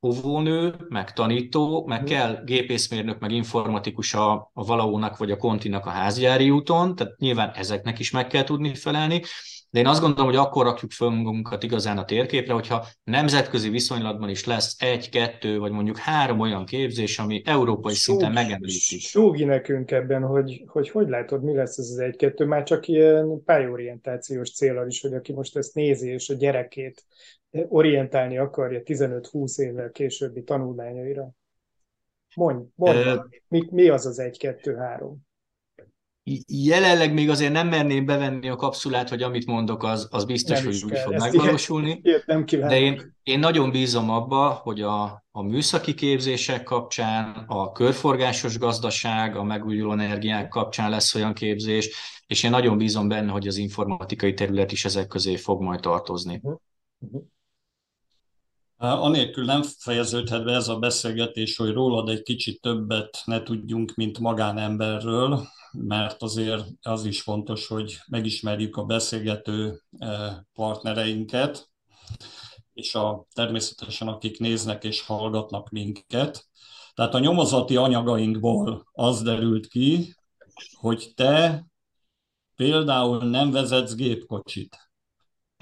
óvónő, 0.01 0.75
meg 0.89 1.13
tanító, 1.13 1.85
meg 1.85 2.01
uh-huh. 2.01 2.17
kell 2.17 2.43
gépészmérnök, 2.43 3.19
meg 3.19 3.31
informatikus 3.31 4.13
a, 4.13 4.31
a 4.53 4.65
valaónak 4.65 5.17
vagy 5.17 5.31
a 5.31 5.37
kontinak 5.37 5.85
a 5.85 5.89
házjári 5.89 6.49
úton, 6.49 6.95
tehát 6.95 7.17
nyilván 7.17 7.51
ezeknek 7.55 7.99
is 7.99 8.11
meg 8.11 8.27
kell 8.27 8.43
tudni 8.43 8.75
felelni, 8.75 9.21
de 9.75 9.81
én 9.81 9.87
azt 9.87 10.01
gondolom, 10.01 10.25
hogy 10.25 10.35
akkor 10.35 10.65
rakjuk 10.65 10.91
föl 10.91 11.09
magunkat 11.09 11.63
igazán 11.63 11.97
a 11.97 12.05
térképre, 12.05 12.53
hogyha 12.53 12.85
nemzetközi 13.03 13.69
viszonylatban 13.69 14.29
is 14.29 14.45
lesz 14.45 14.75
egy, 14.79 15.09
kettő, 15.09 15.59
vagy 15.59 15.71
mondjuk 15.71 15.97
három 15.97 16.39
olyan 16.39 16.65
képzés, 16.65 17.19
ami 17.19 17.41
európai 17.45 17.93
Súg, 17.93 18.03
szinten 18.03 18.31
megemlítik. 18.31 18.99
Súgi 18.99 19.43
nekünk 19.43 19.91
ebben, 19.91 20.21
hogy, 20.21 20.63
hogy 20.67 20.89
hogy 20.89 21.09
látod, 21.09 21.43
mi 21.43 21.55
lesz 21.55 21.77
ez 21.77 21.89
az 21.89 21.97
egy-kettő, 21.97 22.45
már 22.45 22.63
csak 22.63 22.87
ilyen 22.87 23.43
pályorientációs 23.45 24.51
célra 24.51 24.85
is, 24.87 25.01
hogy 25.01 25.13
aki 25.13 25.33
most 25.33 25.57
ezt 25.57 25.73
nézi, 25.73 26.09
és 26.09 26.29
a 26.29 26.33
gyerekét 26.33 27.05
orientálni 27.67 28.37
akarja 28.37 28.81
15-20 28.83 29.59
évvel 29.59 29.91
későbbi 29.91 30.43
tanulmányaira. 30.43 31.29
Mondj, 32.35 32.63
mondj 32.75 33.09
uh, 33.09 33.25
mi, 33.47 33.67
mi 33.71 33.87
az 33.89 34.05
az 34.05 34.19
egy-kettő-három? 34.19 35.23
Jelenleg 36.47 37.13
még 37.13 37.29
azért 37.29 37.51
nem 37.51 37.67
merném 37.67 38.05
bevenni 38.05 38.49
a 38.49 38.55
kapszulát, 38.55 39.09
hogy 39.09 39.23
amit 39.23 39.45
mondok, 39.45 39.83
az, 39.83 40.07
az 40.11 40.25
biztos, 40.25 40.57
nem 40.57 40.65
hogy 40.65 40.83
úgy 40.83 40.97
fog 40.97 41.15
megvalósulni. 41.17 41.99
Ilyet, 42.03 42.25
nem 42.25 42.45
de 42.45 42.79
én, 42.79 43.15
én 43.23 43.39
nagyon 43.39 43.71
bízom 43.71 44.09
abba, 44.09 44.49
hogy 44.49 44.81
a, 44.81 45.25
a 45.31 45.41
műszaki 45.41 45.93
képzések 45.93 46.63
kapcsán, 46.63 47.43
a 47.47 47.71
körforgásos 47.71 48.57
gazdaság, 48.57 49.35
a 49.35 49.43
megújuló 49.43 49.91
energiák 49.91 50.47
kapcsán 50.47 50.89
lesz 50.89 51.15
olyan 51.15 51.33
képzés, 51.33 51.89
és 52.27 52.43
én 52.43 52.51
nagyon 52.51 52.77
bízom 52.77 53.07
benne, 53.07 53.31
hogy 53.31 53.47
az 53.47 53.57
informatikai 53.57 54.33
terület 54.33 54.71
is 54.71 54.85
ezek 54.85 55.07
közé 55.07 55.35
fog 55.35 55.61
majd 55.61 55.79
tartozni. 55.79 56.39
Uh-huh. 56.43 56.59
Uh-huh. 56.99 57.23
Anélkül 58.77 59.45
nem 59.45 59.63
fejeződhet 59.63 60.43
be 60.43 60.53
ez 60.53 60.67
a 60.67 60.79
beszélgetés, 60.79 61.55
hogy 61.57 61.71
rólad 61.71 62.09
egy 62.09 62.21
kicsit 62.21 62.61
többet 62.61 63.21
ne 63.25 63.43
tudjunk, 63.43 63.93
mint 63.95 64.19
magánemberről, 64.19 65.47
mert 65.71 66.21
azért 66.21 66.65
az 66.81 67.05
is 67.05 67.21
fontos, 67.21 67.67
hogy 67.67 67.97
megismerjük 68.07 68.75
a 68.75 68.83
beszélgető 68.83 69.81
partnereinket, 70.53 71.69
és 72.73 72.95
a, 72.95 73.25
természetesen 73.33 74.07
akik 74.07 74.39
néznek 74.39 74.83
és 74.83 75.01
hallgatnak 75.01 75.69
minket. 75.69 76.47
Tehát 76.93 77.13
a 77.13 77.19
nyomozati 77.19 77.75
anyagainkból 77.75 78.87
az 78.91 79.21
derült 79.21 79.67
ki, 79.67 80.15
hogy 80.79 81.11
te 81.15 81.65
például 82.55 83.23
nem 83.29 83.51
vezetsz 83.51 83.95
gépkocsit. 83.95 84.84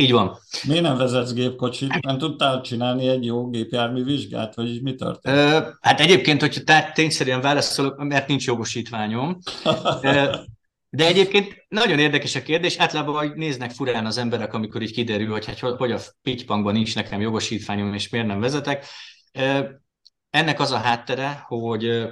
Így 0.03 0.11
van. 0.11 0.37
Miért 0.67 0.83
nem 0.83 0.97
vezetsz 0.97 1.33
gépkocsit? 1.33 2.01
Nem 2.01 2.17
tudtál 2.17 2.61
csinálni 2.61 3.07
egy 3.07 3.25
jó 3.25 3.49
gépjármű 3.49 4.03
vizsgát, 4.03 4.55
vagy 4.55 4.81
mi 4.81 4.95
történt? 4.95 5.37
Ö, 5.37 5.59
hát 5.81 5.99
egyébként, 5.99 6.41
hogyha 6.41 6.63
tehát 6.63 6.93
tényszerűen 6.93 7.41
válaszolok, 7.41 8.03
mert 8.03 8.27
nincs 8.27 8.45
jogosítványom. 8.45 9.37
De 10.89 11.05
egyébként 11.05 11.65
nagyon 11.67 11.99
érdekes 11.99 12.35
a 12.35 12.41
kérdés, 12.41 12.77
általában 12.77 13.15
hogy 13.15 13.33
néznek 13.33 13.71
furán 13.71 14.05
az 14.05 14.17
emberek, 14.17 14.53
amikor 14.53 14.81
így 14.81 14.93
kiderül, 14.93 15.31
hogy 15.31 15.45
hát, 15.45 15.59
hogy 15.59 15.91
a 15.91 15.99
pitypangban 16.21 16.73
nincs 16.73 16.95
nekem 16.95 17.21
jogosítványom, 17.21 17.93
és 17.93 18.09
miért 18.09 18.27
nem 18.27 18.39
vezetek. 18.39 18.85
Ennek 20.29 20.59
az 20.59 20.71
a 20.71 20.77
háttere, 20.77 21.43
hogy 21.47 22.07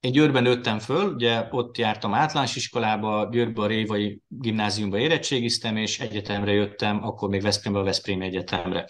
én 0.00 0.12
Győrben 0.12 0.42
nőttem 0.42 0.78
föl, 0.78 1.14
ugye 1.14 1.46
ott 1.50 1.76
jártam 1.76 2.14
általános 2.14 2.56
iskolába, 2.56 3.28
Győrben 3.30 3.64
a 3.64 3.66
Révai 3.66 4.20
gimnáziumba 4.28 4.98
érettségiztem, 4.98 5.76
és 5.76 6.00
egyetemre 6.00 6.52
jöttem, 6.52 7.04
akkor 7.04 7.28
még 7.28 7.42
Veszprémbe 7.42 7.78
a 7.78 7.82
Veszprém 7.82 8.22
Egyetemre. 8.22 8.86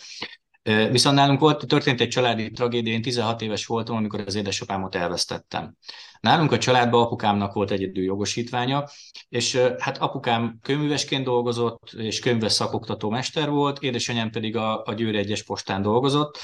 Viszont 0.90 1.16
nálunk 1.16 1.40
volt, 1.40 1.66
történt 1.66 2.00
egy 2.00 2.08
családi 2.08 2.50
tragédia, 2.50 2.92
én 2.92 3.02
16 3.02 3.42
éves 3.42 3.66
voltam, 3.66 3.96
amikor 3.96 4.20
az 4.20 4.34
édesapámot 4.34 4.94
elvesztettem. 4.94 5.74
Nálunk 6.20 6.52
a 6.52 6.58
családban 6.58 7.02
apukámnak 7.02 7.52
volt 7.52 7.70
egyedül 7.70 8.04
jogosítványa, 8.04 8.84
és 9.28 9.56
hát 9.78 9.98
apukám 9.98 10.58
könyvesként 10.62 11.24
dolgozott, 11.24 11.92
és 11.92 12.18
könyves 12.18 12.52
szakoktató 12.52 13.10
mester 13.10 13.50
volt, 13.50 13.82
édesanyám 13.82 14.30
pedig 14.30 14.56
a, 14.56 14.82
a 14.84 14.94
Győr 14.94 15.14
egyes 15.14 15.42
postán 15.42 15.82
dolgozott. 15.82 16.38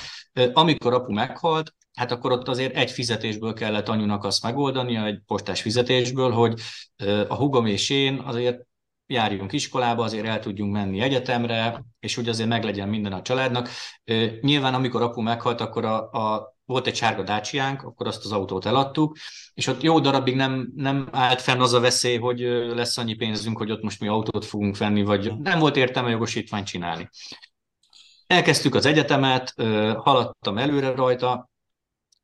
Amikor 0.52 0.92
apu 0.92 1.12
meghalt, 1.12 1.74
hát 1.97 2.13
akkor 2.13 2.33
ott 2.33 2.49
azért 2.49 2.77
egy 2.77 2.91
fizetésből 2.91 3.53
kellett 3.53 3.89
anyunak 3.89 4.25
azt 4.25 4.43
megoldania, 4.43 5.05
egy 5.05 5.21
postás 5.27 5.61
fizetésből, 5.61 6.31
hogy 6.31 6.61
a 7.29 7.35
hugom 7.35 7.67
és 7.67 7.91
én 7.91 8.19
azért 8.25 8.67
járjunk 9.07 9.53
iskolába, 9.53 10.05
azért 10.05 10.27
el 10.27 10.41
tudjunk 10.41 10.73
menni 10.73 11.01
egyetemre, 11.01 11.85
és 12.01 12.17
úgy 12.17 12.29
azért 12.29 12.49
meglegyen 12.49 12.89
minden 12.89 13.13
a 13.13 13.23
családnak. 13.23 13.69
Nyilván, 14.41 14.75
amikor 14.75 15.03
apu 15.03 15.21
meghalt, 15.21 15.61
akkor 15.61 15.85
a, 15.85 16.11
a 16.11 16.55
volt 16.65 16.87
egy 16.87 16.97
sárga 16.97 17.23
dácsiánk, 17.23 17.83
akkor 17.83 18.07
azt 18.07 18.25
az 18.25 18.33
autót 18.33 18.67
eladtuk, 18.67 19.17
és 19.55 19.67
ott 19.67 19.83
jó 19.83 20.01
darabig 20.01 20.35
nem, 20.37 20.73
nem 20.75 21.09
állt 21.13 21.41
fenn 21.41 21.61
az 21.61 21.73
a 21.73 21.81
veszély, 21.81 22.19
hogy 22.19 22.41
lesz 22.75 22.99
annyi 22.99 23.15
pénzünk, 23.15 23.59
hogy 23.59 23.71
ott 23.71 23.83
most 23.83 24.01
mi 24.01 24.09
autót 24.09 24.45
fogunk 24.45 24.77
venni, 24.77 25.03
vagy 25.03 25.33
nem 25.39 25.59
volt 25.59 25.77
értelme 25.77 26.11
jogosítványt 26.11 26.67
csinálni. 26.67 27.09
Elkezdtük 28.27 28.75
az 28.75 28.87
egyetemet, 28.87 29.55
haladtam 29.97 30.59
előre 30.59 30.95
rajta, 30.95 31.51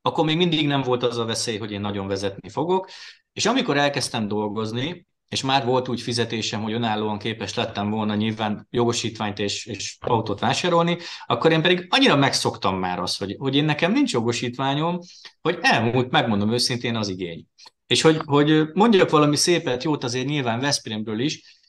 akkor 0.03 0.25
még 0.25 0.37
mindig 0.37 0.67
nem 0.67 0.83
volt 0.83 1.03
az 1.03 1.19
a 1.19 1.25
veszély, 1.25 1.59
hogy 1.59 1.73
én 1.73 1.81
nagyon 1.81 2.07
vezetni 2.07 2.49
fogok, 2.49 2.89
és 3.33 3.47
amikor 3.47 3.77
elkezdtem 3.77 4.29
dolgozni, 4.29 5.07
és 5.29 5.43
már 5.43 5.65
volt 5.65 5.89
úgy 5.89 6.01
fizetésem, 6.01 6.63
hogy 6.63 6.73
önállóan 6.73 7.19
képes 7.19 7.55
lettem 7.55 7.91
volna 7.91 8.15
nyilván 8.15 8.67
jogosítványt 8.71 9.39
és, 9.39 9.67
és 9.67 9.97
autót 10.01 10.41
vásárolni, 10.41 10.99
akkor 11.27 11.53
én 11.53 11.63
pedig 11.63 11.87
annyira 11.91 12.17
megszoktam 12.17 12.79
már 12.79 12.99
azt, 12.99 13.19
hogy, 13.19 13.37
hogy 13.39 13.57
én 13.57 13.65
nekem 13.65 13.93
nincs 13.93 14.13
jogosítványom, 14.13 14.99
hogy 15.41 15.59
elmúlt, 15.61 16.11
megmondom 16.11 16.53
őszintén, 16.53 16.97
az 16.97 17.09
igény. 17.09 17.47
És 17.87 18.03
hogy, 18.03 18.21
hogy 18.25 18.69
mondjak 18.73 19.11
valami 19.11 19.37
szépet, 19.37 19.85
jót 19.85 20.05
azért 20.05 20.27
nyilván 20.27 20.61
Veszprémről 20.61 21.21
is, 21.21 21.61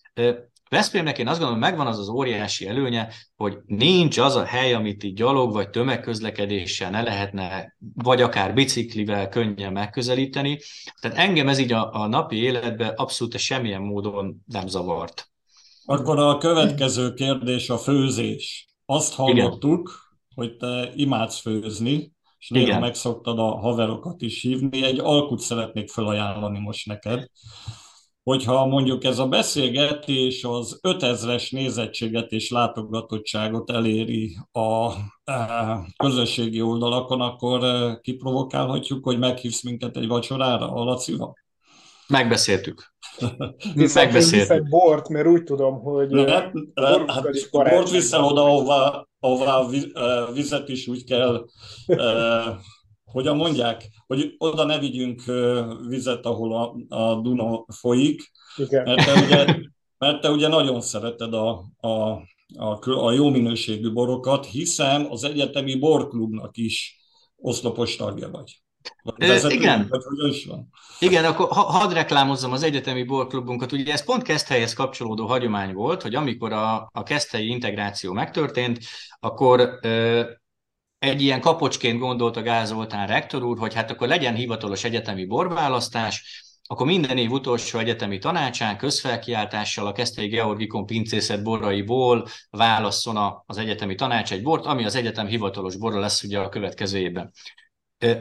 Veszprémnek 0.73 1.17
én 1.17 1.27
azt 1.27 1.37
gondolom, 1.37 1.61
megvan 1.61 1.87
az 1.87 1.99
az 1.99 2.09
óriási 2.09 2.67
előnye, 2.67 3.09
hogy 3.35 3.57
nincs 3.65 4.17
az 4.17 4.35
a 4.35 4.43
hely, 4.43 4.73
amit 4.73 5.03
így 5.03 5.13
gyalog 5.13 5.51
vagy 5.51 5.69
tömegközlekedéssel 5.69 6.89
ne 6.89 7.01
lehetne, 7.01 7.75
vagy 7.95 8.21
akár 8.21 8.53
biciklivel 8.53 9.29
könnyen 9.29 9.71
megközelíteni. 9.71 10.59
Tehát 11.01 11.17
engem 11.17 11.47
ez 11.47 11.57
így 11.57 11.71
a, 11.71 11.93
a 11.93 12.07
napi 12.07 12.35
életben 12.35 12.93
abszolút 12.95 13.37
semmilyen 13.37 13.81
módon 13.81 14.43
nem 14.45 14.67
zavart. 14.67 15.27
Akkor 15.85 16.19
a 16.19 16.37
következő 16.37 17.13
kérdés 17.13 17.69
a 17.69 17.77
főzés. 17.77 18.67
Azt 18.85 19.13
hallottuk, 19.13 19.79
Igen. 19.79 20.49
hogy 20.49 20.57
te 20.57 20.91
imádsz 20.95 21.39
főzni, 21.39 22.11
és 22.37 22.49
néha 22.49 22.79
megszoktad 22.79 23.39
a 23.39 23.57
haverokat 23.57 24.21
is 24.21 24.41
hívni. 24.41 24.83
Egy 24.83 24.99
alkut 24.99 25.39
szeretnék 25.39 25.89
felajánlani 25.89 26.59
most 26.59 26.87
neked 26.87 27.29
hogyha 28.23 28.65
mondjuk 28.65 29.03
ez 29.03 29.19
a 29.19 29.27
beszélgetés 29.27 30.43
az 30.43 30.79
5000-es 30.81 31.51
nézettséget 31.51 32.31
és 32.31 32.49
látogatottságot 32.49 33.71
eléri 33.71 34.37
a 34.51 34.91
közösségi 35.97 36.61
oldalakon, 36.61 37.21
akkor 37.21 37.63
e, 37.63 37.99
kiprovokálhatjuk, 38.01 39.03
hogy 39.03 39.19
meghívsz 39.19 39.63
minket 39.63 39.97
egy 39.97 40.07
vacsorára 40.07 40.71
a 40.71 40.83
Lacival? 40.83 41.37
Megbeszéltük. 42.07 42.93
Megbeszéltük. 43.93 44.51
egy 44.51 44.67
bort, 44.67 45.09
mert 45.09 45.27
úgy 45.27 45.43
tudom, 45.43 45.81
hogy 45.81 46.11
le, 46.11 46.51
le, 46.73 47.03
hát 47.07 47.49
bort 47.51 47.89
vissza 47.89 48.25
oda, 48.25 48.43
ahová, 48.43 49.07
ahová 49.19 49.55
a 49.55 49.69
e, 49.93 50.31
vizet 50.33 50.69
is 50.69 50.87
úgy 50.87 51.03
kell 51.03 51.45
e, 51.85 52.41
hogyan 53.13 53.35
mondják, 53.35 53.89
hogy 54.07 54.35
oda 54.37 54.65
ne 54.65 54.79
vigyünk 54.79 55.23
vizet, 55.87 56.25
ahol 56.25 56.55
a, 56.55 56.95
a 56.95 57.21
Duna 57.21 57.65
folyik, 57.67 58.31
Igen. 58.55 58.83
Mert, 58.83 59.05
te 59.05 59.21
ugye, 59.25 59.59
mert 59.97 60.21
te 60.21 60.29
ugye 60.29 60.47
nagyon 60.47 60.81
szereted 60.81 61.33
a, 61.33 61.65
a, 61.77 61.89
a, 62.57 62.89
a 63.05 63.11
jó 63.11 63.29
minőségű 63.29 63.91
borokat, 63.91 64.45
hiszen 64.45 65.05
az 65.05 65.23
egyetemi 65.23 65.75
borklubnak 65.75 66.57
is 66.57 66.97
oszlopos 67.35 67.95
tagja 67.95 68.29
vagy. 68.29 68.61
Vezető, 69.15 69.55
igen. 69.55 69.91
Van? 70.47 70.69
Igen, 70.99 71.25
akkor 71.25 71.47
ha, 71.47 71.61
hadd 71.61 71.93
reklámozzam 71.93 72.51
az 72.51 72.63
egyetemi 72.63 73.03
borklubunkat. 73.03 73.71
Ugye 73.71 73.93
ez 73.93 74.05
pont 74.05 74.23
Keszthelyhez 74.23 74.73
kapcsolódó 74.73 75.25
hagyomány 75.25 75.73
volt, 75.73 76.01
hogy 76.01 76.15
amikor 76.15 76.51
a, 76.51 76.89
a 76.91 77.03
Keszthelyi 77.03 77.47
integráció 77.47 78.13
megtörtént, 78.13 78.79
akkor 79.19 79.79
egy 81.03 81.21
ilyen 81.21 81.41
kapocsként 81.41 81.99
gondolta 81.99 82.41
Gáz 82.41 82.67
Zoltán 82.67 83.07
rektor 83.07 83.43
úr, 83.43 83.57
hogy 83.57 83.73
hát 83.73 83.91
akkor 83.91 84.07
legyen 84.07 84.35
hivatalos 84.35 84.83
egyetemi 84.83 85.25
borválasztás, 85.25 86.43
akkor 86.63 86.85
minden 86.85 87.17
év 87.17 87.31
utolsó 87.31 87.79
egyetemi 87.79 88.17
tanácsán 88.17 88.77
közfelkiáltással 88.77 89.87
a 89.87 89.91
Keszthelyi 89.91 90.27
Georgikon 90.27 90.85
pincészet 90.85 91.43
boraiból 91.43 92.27
válasszon 92.49 93.43
az 93.45 93.57
egyetemi 93.57 93.95
tanács 93.95 94.31
egy 94.31 94.41
bort, 94.41 94.65
ami 94.65 94.85
az 94.85 94.95
egyetem 94.95 95.27
hivatalos 95.27 95.75
borra 95.77 95.99
lesz 95.99 96.23
ugye 96.23 96.39
a 96.39 96.49
következő 96.49 96.97
évben. 96.97 97.31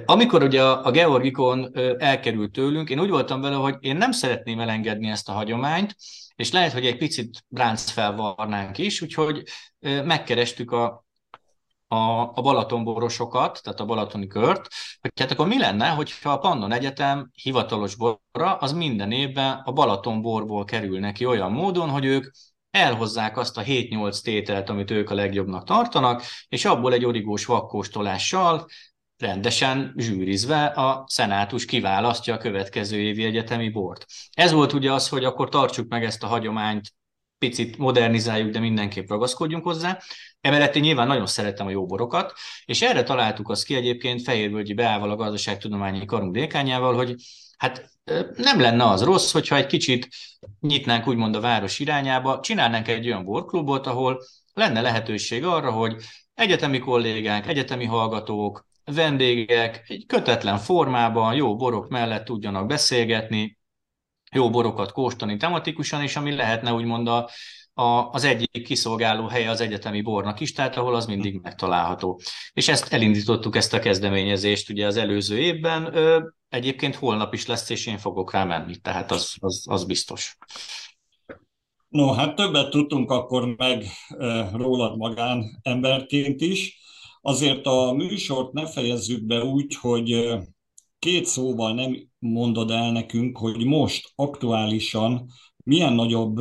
Amikor 0.05 0.43
ugye 0.43 0.63
a 0.65 0.91
Georgikon 0.91 1.71
elkerült 1.99 2.53
tőlünk, 2.53 2.91
én 2.91 3.01
úgy 3.01 3.11
voltam 3.11 3.41
vele, 3.41 3.57
hogy 3.57 3.77
én 3.81 3.97
nem 3.97 4.13
szeretném 4.13 4.61
elengedni 4.61 5.09
ezt 5.09 5.29
a 5.29 5.33
hagyományt, 5.33 5.97
és 6.35 6.53
lehet, 6.53 6.73
hogy 6.73 6.87
egy 6.87 6.97
picit 6.97 7.45
bránc 7.49 7.91
felvarnánk 7.91 8.79
is, 8.79 9.01
úgyhogy 9.01 9.43
megkerestük 9.81 10.71
a 10.71 11.02
a, 11.93 12.33
a 12.35 12.43
Balatonborosokat, 12.43 13.61
tehát 13.63 13.81
a 13.81 13.85
Balatoni 13.85 14.27
kört, 14.27 14.69
hogy 15.01 15.11
hát 15.21 15.31
akkor 15.31 15.47
mi 15.47 15.59
lenne, 15.59 15.89
hogyha 15.89 16.31
a 16.31 16.39
Pannon 16.39 16.73
Egyetem 16.73 17.31
hivatalos 17.35 17.95
borra 17.95 18.57
az 18.57 18.73
minden 18.73 19.13
évben 19.13 19.61
a 19.65 19.73
Balatonborból 19.73 20.65
kerül 20.65 20.99
neki 20.99 21.27
olyan 21.27 21.53
módon, 21.53 21.89
hogy 21.89 22.05
ők 22.05 22.31
elhozzák 22.71 23.37
azt 23.37 23.59
a 23.59 23.63
7-8 23.63 24.21
tételt, 24.23 24.69
amit 24.69 24.91
ők 24.91 25.11
a 25.11 25.15
legjobbnak 25.15 25.65
tartanak, 25.65 26.23
és 26.49 26.65
abból 26.65 26.93
egy 26.93 27.05
origós 27.05 27.45
vakkóstolással 27.45 28.67
rendesen 29.17 29.95
zsűrizve 29.97 30.65
a 30.65 31.05
szenátus 31.07 31.65
kiválasztja 31.65 32.35
a 32.35 32.39
következő 32.39 33.01
évi 33.01 33.25
egyetemi 33.25 33.69
bort. 33.69 34.07
Ez 34.31 34.53
volt 34.53 34.73
ugye 34.73 34.93
az, 34.93 35.09
hogy 35.09 35.25
akkor 35.25 35.49
tartsuk 35.49 35.89
meg 35.89 36.05
ezt 36.05 36.23
a 36.23 36.27
hagyományt, 36.27 36.93
picit 37.39 37.79
modernizáljuk, 37.79 38.51
de 38.51 38.59
mindenképp 38.59 39.09
ragaszkodjunk 39.09 39.65
hozzá. 39.65 39.99
Emellett 40.43 40.77
én 40.77 40.83
nyilván 40.83 41.07
nagyon 41.07 41.27
szeretem 41.27 41.67
a 41.67 41.71
jó 41.71 41.87
borokat, 41.87 42.33
és 42.65 42.83
erre 42.83 43.03
találtuk 43.03 43.49
azt 43.49 43.65
ki 43.65 43.75
egyébként 43.75 44.23
Fehérvölgyi 44.23 44.75
beállval 44.75 45.11
a 45.11 45.17
gazdaságtudományi 45.17 46.05
karunk 46.05 46.33
dékányával, 46.33 46.95
hogy 46.95 47.15
hát 47.57 47.91
nem 48.37 48.61
lenne 48.61 48.85
az 48.85 49.03
rossz, 49.03 49.33
hogyha 49.33 49.57
egy 49.57 49.67
kicsit 49.67 50.09
nyitnánk 50.61 51.07
úgymond 51.07 51.35
a 51.35 51.41
város 51.41 51.79
irányába, 51.79 52.41
csinálnánk 52.41 52.89
egy 52.89 53.07
olyan 53.07 53.25
borklubot, 53.25 53.87
ahol 53.87 54.23
lenne 54.53 54.81
lehetőség 54.81 55.45
arra, 55.45 55.71
hogy 55.71 55.97
egyetemi 56.35 56.79
kollégák, 56.79 57.47
egyetemi 57.47 57.85
hallgatók, 57.85 58.67
vendégek 58.85 59.85
egy 59.87 60.07
kötetlen 60.07 60.59
formában, 60.59 61.35
jó 61.35 61.57
borok 61.57 61.89
mellett 61.89 62.25
tudjanak 62.25 62.67
beszélgetni, 62.67 63.59
jó 64.33 64.51
borokat 64.51 64.93
kóstolni 64.93 65.37
tematikusan, 65.37 66.03
és 66.03 66.17
ami 66.17 66.35
lehetne 66.35 66.73
úgymond 66.73 67.09
a, 67.09 67.31
a, 67.75 68.11
az 68.11 68.25
egyik 68.25 68.63
kiszolgáló 68.65 69.27
helye 69.27 69.51
az 69.51 69.61
egyetemi 69.61 70.03
bornak 70.03 70.41
is, 70.41 70.53
tehát 70.53 70.77
ahol 70.77 70.95
az 70.95 71.07
mindig 71.07 71.41
megtalálható. 71.43 72.21
És 72.53 72.69
ezt 72.69 72.93
elindítottuk, 72.93 73.57
ezt 73.57 73.75
a 73.75 73.79
kezdeményezést 73.79 74.71
ugye 74.71 74.87
az 74.87 74.97
előző 74.97 75.39
évben, 75.39 75.95
egyébként 76.49 76.95
holnap 76.95 77.35
is 77.35 77.47
lesz, 77.47 77.71
és 77.71 77.87
én 77.87 77.99
fogok 77.99 78.33
rá 78.33 78.45
menni, 78.45 78.77
tehát 78.77 79.11
az, 79.11 79.35
az, 79.41 79.65
az 79.69 79.85
biztos. 79.85 80.37
No, 81.89 82.13
hát 82.13 82.35
többet 82.35 82.71
tudtunk 82.71 83.11
akkor 83.11 83.55
meg 83.57 83.85
rólad 84.53 84.97
magán 84.97 85.61
emberként 85.63 86.41
is. 86.41 86.81
Azért 87.21 87.67
a 87.67 87.93
műsort 87.93 88.53
ne 88.53 88.67
fejezzük 88.67 89.25
be 89.25 89.45
úgy, 89.45 89.77
hogy 89.81 90.39
két 90.99 91.25
szóval 91.25 91.75
nem 91.75 91.97
mondod 92.19 92.71
el 92.71 92.93
nekünk, 92.93 93.39
hogy 93.39 93.65
most 93.65 94.13
aktuálisan 94.15 95.27
milyen 95.65 95.93
nagyobb 95.93 96.37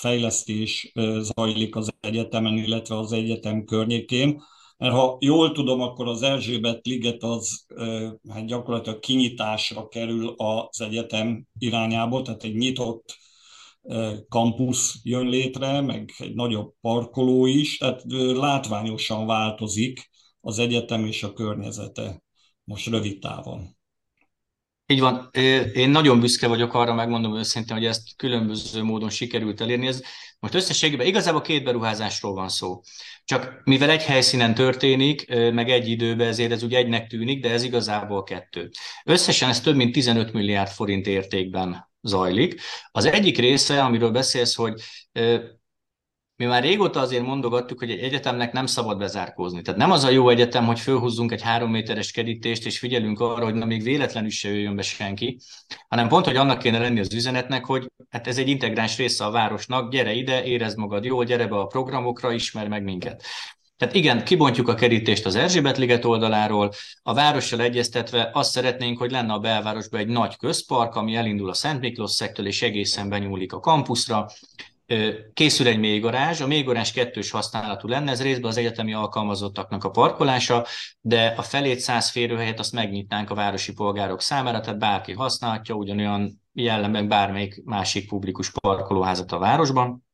fejlesztés 0.00 0.92
zajlik 1.18 1.76
az 1.76 1.90
egyetemen, 2.00 2.56
illetve 2.56 2.98
az 2.98 3.12
egyetem 3.12 3.64
környékén. 3.64 4.42
Mert 4.76 4.92
ha 4.94 5.16
jól 5.20 5.52
tudom, 5.52 5.80
akkor 5.80 6.08
az 6.08 6.22
Erzsébet 6.22 6.86
liget 6.86 7.22
az 7.22 7.66
hát 8.28 8.46
gyakorlatilag 8.46 8.98
kinyitásra 8.98 9.88
kerül 9.88 10.34
az 10.36 10.80
egyetem 10.80 11.46
irányába, 11.58 12.22
tehát 12.22 12.44
egy 12.44 12.54
nyitott 12.54 13.18
kampusz 14.28 14.94
jön 15.02 15.28
létre, 15.28 15.80
meg 15.80 16.14
egy 16.18 16.34
nagyobb 16.34 16.74
parkoló 16.80 17.46
is, 17.46 17.76
tehát 17.76 18.02
látványosan 18.34 19.26
változik 19.26 20.10
az 20.40 20.58
egyetem 20.58 21.04
és 21.04 21.22
a 21.22 21.32
környezete 21.32 22.22
most 22.64 22.86
rövid 22.86 23.18
távon. 23.18 23.78
Így 24.90 25.00
van. 25.00 25.30
Én 25.72 25.90
nagyon 25.90 26.20
büszke 26.20 26.46
vagyok 26.46 26.74
arra, 26.74 26.94
megmondom 26.94 27.36
őszintén, 27.36 27.76
hogy 27.76 27.86
ezt 27.86 28.16
különböző 28.16 28.82
módon 28.82 29.10
sikerült 29.10 29.60
elérni. 29.60 29.86
Ez 29.86 30.02
most 30.38 30.54
összességében 30.54 31.06
igazából 31.06 31.40
két 31.40 31.64
beruházásról 31.64 32.34
van 32.34 32.48
szó. 32.48 32.80
Csak 33.24 33.60
mivel 33.64 33.90
egy 33.90 34.02
helyszínen 34.02 34.54
történik, 34.54 35.28
meg 35.52 35.70
egy 35.70 35.88
időben, 35.88 36.26
ezért 36.26 36.52
ez 36.52 36.62
úgy 36.62 36.74
egynek 36.74 37.06
tűnik, 37.06 37.42
de 37.42 37.50
ez 37.50 37.62
igazából 37.62 38.22
kettő. 38.22 38.70
Összesen 39.04 39.48
ez 39.48 39.60
több 39.60 39.76
mint 39.76 39.92
15 39.92 40.32
milliárd 40.32 40.70
forint 40.70 41.06
értékben 41.06 41.90
zajlik. 42.02 42.60
Az 42.90 43.04
egyik 43.04 43.38
része, 43.38 43.82
amiről 43.82 44.10
beszélsz, 44.10 44.54
hogy 44.54 44.80
mi 46.40 46.46
már 46.46 46.62
régóta 46.62 47.00
azért 47.00 47.24
mondogattuk, 47.24 47.78
hogy 47.78 47.90
egy 47.90 47.98
egyetemnek 47.98 48.52
nem 48.52 48.66
szabad 48.66 48.98
bezárkózni. 48.98 49.62
Tehát 49.62 49.80
nem 49.80 49.90
az 49.90 50.04
a 50.04 50.10
jó 50.10 50.28
egyetem, 50.28 50.66
hogy 50.66 50.80
fölhúzzunk 50.80 51.32
egy 51.32 51.42
három 51.42 51.70
méteres 51.70 52.10
kerítést, 52.10 52.66
és 52.66 52.78
figyelünk 52.78 53.20
arra, 53.20 53.44
hogy 53.44 53.54
na 53.54 53.64
még 53.64 53.82
véletlenül 53.82 54.30
se 54.30 54.48
jöjjön 54.48 54.76
be 54.76 54.82
senki, 54.82 55.38
hanem 55.88 56.08
pont, 56.08 56.24
hogy 56.24 56.36
annak 56.36 56.58
kéne 56.58 56.78
lenni 56.78 57.00
az 57.00 57.14
üzenetnek, 57.14 57.64
hogy 57.64 57.90
hát 58.10 58.26
ez 58.26 58.38
egy 58.38 58.48
integráns 58.48 58.96
része 58.96 59.24
a 59.24 59.30
városnak, 59.30 59.90
gyere 59.90 60.12
ide, 60.12 60.44
érezd 60.44 60.78
magad 60.78 61.04
jól, 61.04 61.24
gyere 61.24 61.46
be 61.46 61.56
a 61.56 61.66
programokra, 61.66 62.32
ismer 62.32 62.68
meg 62.68 62.82
minket. 62.82 63.22
Tehát 63.76 63.94
igen, 63.94 64.24
kibontjuk 64.24 64.68
a 64.68 64.74
kerítést 64.74 65.26
az 65.26 65.34
Erzsébet-liget 65.34 66.04
oldaláról, 66.04 66.72
a 67.02 67.14
várossal 67.14 67.60
egyeztetve 67.60 68.30
azt 68.32 68.50
szeretnénk, 68.50 68.98
hogy 68.98 69.10
lenne 69.10 69.32
a 69.32 69.38
belvárosban 69.38 70.00
egy 70.00 70.08
nagy 70.08 70.36
közpark, 70.36 70.94
ami 70.94 71.14
elindul 71.14 71.48
a 71.48 71.54
Szent 71.54 71.80
Miklós 71.80 72.10
szektől 72.10 72.46
és 72.46 72.62
egészen 72.62 73.08
benyúlik 73.08 73.52
a 73.52 73.60
kampuszra, 73.60 74.26
készül 75.32 75.66
egy 75.66 75.78
mélygarázs, 75.78 76.40
a 76.40 76.46
mélygarázs 76.46 76.92
kettős 76.92 77.30
használatú 77.30 77.88
lenne, 77.88 78.10
ez 78.10 78.22
részben 78.22 78.50
az 78.50 78.56
egyetemi 78.56 78.94
alkalmazottaknak 78.94 79.84
a 79.84 79.90
parkolása, 79.90 80.66
de 81.00 81.34
a 81.36 81.42
felét 81.42 81.78
száz 81.78 82.10
férőhelyet 82.10 82.58
azt 82.58 82.72
megnyitnánk 82.72 83.30
a 83.30 83.34
városi 83.34 83.72
polgárok 83.72 84.20
számára, 84.20 84.60
tehát 84.60 84.78
bárki 84.78 85.12
használhatja, 85.12 85.74
ugyanolyan 85.74 86.40
jellemben 86.52 87.08
bármelyik 87.08 87.64
másik 87.64 88.08
publikus 88.08 88.50
parkolóházat 88.50 89.32
a 89.32 89.38
városban. 89.38 90.04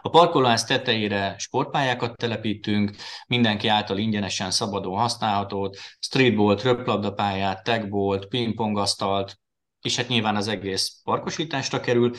A 0.00 0.08
parkolóház 0.08 0.64
tetejére 0.64 1.34
sportpályákat 1.38 2.16
telepítünk, 2.16 2.96
mindenki 3.26 3.68
által 3.68 3.98
ingyenesen 3.98 4.50
szabadon 4.50 4.98
használhatót, 4.98 5.78
streetbolt, 5.98 6.62
röplabdapályát, 6.62 7.64
tagbolt, 7.64 8.26
pingpongasztalt, 8.26 9.38
és 9.80 9.96
hát 9.96 10.08
nyilván 10.08 10.36
az 10.36 10.48
egész 10.48 11.00
parkosításra 11.04 11.80
kerül. 11.80 12.14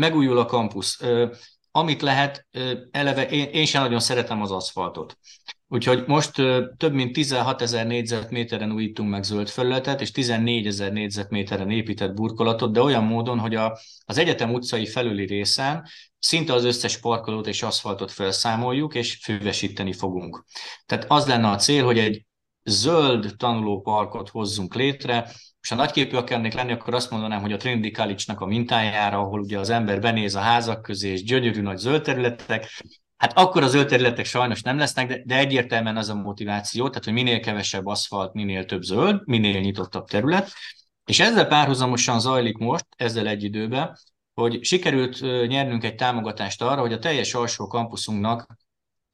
Megújul 0.00 0.38
a 0.38 0.44
kampusz. 0.44 1.00
Amit 1.70 2.02
lehet, 2.02 2.46
eleve 2.90 3.28
én, 3.28 3.44
én 3.44 3.66
sem 3.66 3.82
nagyon 3.82 4.00
szeretem 4.00 4.42
az 4.42 4.50
aszfaltot. 4.50 5.18
Úgyhogy 5.68 6.04
most 6.06 6.32
több 6.76 6.92
mint 6.92 7.12
16 7.12 7.62
ezer 7.62 7.86
négyzetméteren 7.86 8.72
újítunk 8.72 9.10
meg 9.10 9.22
zöld 9.22 9.48
felületet, 9.48 10.00
és 10.00 10.10
14 10.10 10.66
ezer 10.66 10.92
négyzetméteren 10.92 11.70
épített 11.70 12.14
burkolatot, 12.14 12.72
de 12.72 12.82
olyan 12.82 13.04
módon, 13.04 13.38
hogy 13.38 13.54
a, 13.54 13.78
az 14.04 14.18
egyetem 14.18 14.52
utcai 14.52 14.86
felüli 14.86 15.26
részen 15.26 15.86
szinte 16.18 16.52
az 16.52 16.64
összes 16.64 16.98
parkolót 16.98 17.46
és 17.46 17.62
aszfaltot 17.62 18.10
felszámoljuk, 18.10 18.94
és 18.94 19.18
füvesíteni 19.22 19.92
fogunk. 19.92 20.44
Tehát 20.86 21.04
az 21.08 21.26
lenne 21.26 21.48
a 21.48 21.56
cél, 21.56 21.84
hogy 21.84 21.98
egy 21.98 22.24
zöld 22.64 23.34
tanulóparkot 23.36 24.28
hozzunk 24.28 24.74
létre, 24.74 25.32
és 25.62 25.68
ha 25.68 25.74
nagyképű 25.74 26.16
akarnék 26.16 26.52
lenni, 26.52 26.72
akkor 26.72 26.94
azt 26.94 27.10
mondanám, 27.10 27.40
hogy 27.40 27.52
a 27.52 27.56
Trinity 27.56 27.90
College-nak 27.90 28.40
a 28.40 28.46
mintájára, 28.46 29.18
ahol 29.18 29.40
ugye 29.40 29.58
az 29.58 29.70
ember 29.70 30.00
benéz 30.00 30.34
a 30.34 30.40
házak 30.40 30.82
közé, 30.82 31.08
és 31.08 31.22
gyönyörű 31.22 31.60
nagy 31.60 31.78
zöld 31.78 32.02
területek, 32.02 32.82
Hát 33.20 33.38
akkor 33.38 33.62
az 33.62 33.70
zöld 33.70 33.88
területek 33.88 34.24
sajnos 34.24 34.62
nem 34.62 34.78
lesznek, 34.78 35.08
de, 35.08 35.22
de 35.24 35.38
egyértelműen 35.38 35.96
az 35.96 36.08
a 36.08 36.14
motiváció, 36.14 36.88
tehát 36.88 37.04
hogy 37.04 37.12
minél 37.12 37.40
kevesebb 37.40 37.86
aszfalt, 37.86 38.32
minél 38.32 38.64
több 38.64 38.82
zöld, 38.82 39.20
minél 39.24 39.60
nyitottabb 39.60 40.06
terület. 40.06 40.52
És 41.04 41.20
ezzel 41.20 41.46
párhuzamosan 41.46 42.20
zajlik 42.20 42.56
most, 42.56 42.86
ezzel 42.96 43.26
egy 43.26 43.42
időben, 43.42 43.98
hogy 44.34 44.64
sikerült 44.64 45.20
nyernünk 45.46 45.84
egy 45.84 45.94
támogatást 45.94 46.62
arra, 46.62 46.80
hogy 46.80 46.92
a 46.92 46.98
teljes 46.98 47.34
alsó 47.34 47.66
kampuszunknak 47.66 48.46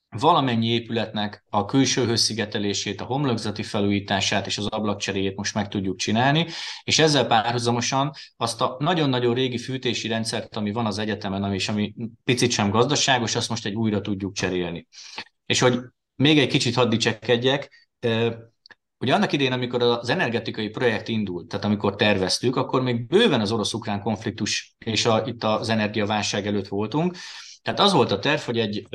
valamennyi 0.09 0.66
épületnek 0.66 1.45
a 1.51 1.64
külső 1.64 2.05
hőszigetelését, 2.05 3.01
a 3.01 3.05
homlokzati 3.05 3.62
felújítását 3.62 4.47
és 4.47 4.59
az 4.59 4.66
ablakcseréjét 4.66 5.37
most 5.37 5.55
meg 5.55 5.69
tudjuk 5.69 5.97
csinálni, 5.97 6.47
és 6.85 6.99
ezzel 6.99 7.27
párhuzamosan 7.27 8.11
azt 8.37 8.61
a 8.61 8.77
nagyon-nagyon 8.79 9.35
régi 9.35 9.59
fűtési 9.59 10.09
rendszert, 10.09 10.57
ami 10.57 10.73
van 10.73 10.87
az 10.87 10.99
egyetemen, 10.99 11.42
ami, 11.42 11.55
és 11.55 11.69
ami 11.69 11.95
picit 12.25 12.51
sem 12.51 12.71
gazdaságos, 12.71 13.35
azt 13.35 13.49
most 13.49 13.66
egy 13.66 13.75
újra 13.75 14.01
tudjuk 14.01 14.35
cserélni. 14.35 14.87
És 15.47 15.61
hogy 15.61 15.79
még 16.14 16.38
egy 16.38 16.49
kicsit 16.49 16.75
hadd 16.75 16.88
dicsekedjek, 16.88 17.88
Ugye 18.99 19.14
annak 19.14 19.33
idén, 19.33 19.53
amikor 19.53 19.83
az 19.83 20.09
energetikai 20.09 20.69
projekt 20.69 21.09
indult, 21.09 21.49
tehát 21.49 21.64
amikor 21.64 21.97
terveztük, 21.97 22.57
akkor 22.57 22.83
még 22.83 23.07
bőven 23.07 23.40
az 23.40 23.53
orosz-ukrán 23.53 24.01
konfliktus 24.01 24.75
és 24.85 25.07
a, 25.07 25.23
itt 25.27 25.45
az 25.45 25.69
energiaválság 25.69 26.47
előtt 26.47 26.69
voltunk. 26.69 27.16
Tehát 27.62 27.81
az 27.81 27.92
volt 27.92 28.11
a 28.11 28.19
terv, 28.19 28.40
hogy 28.40 28.59
egy 28.59 28.87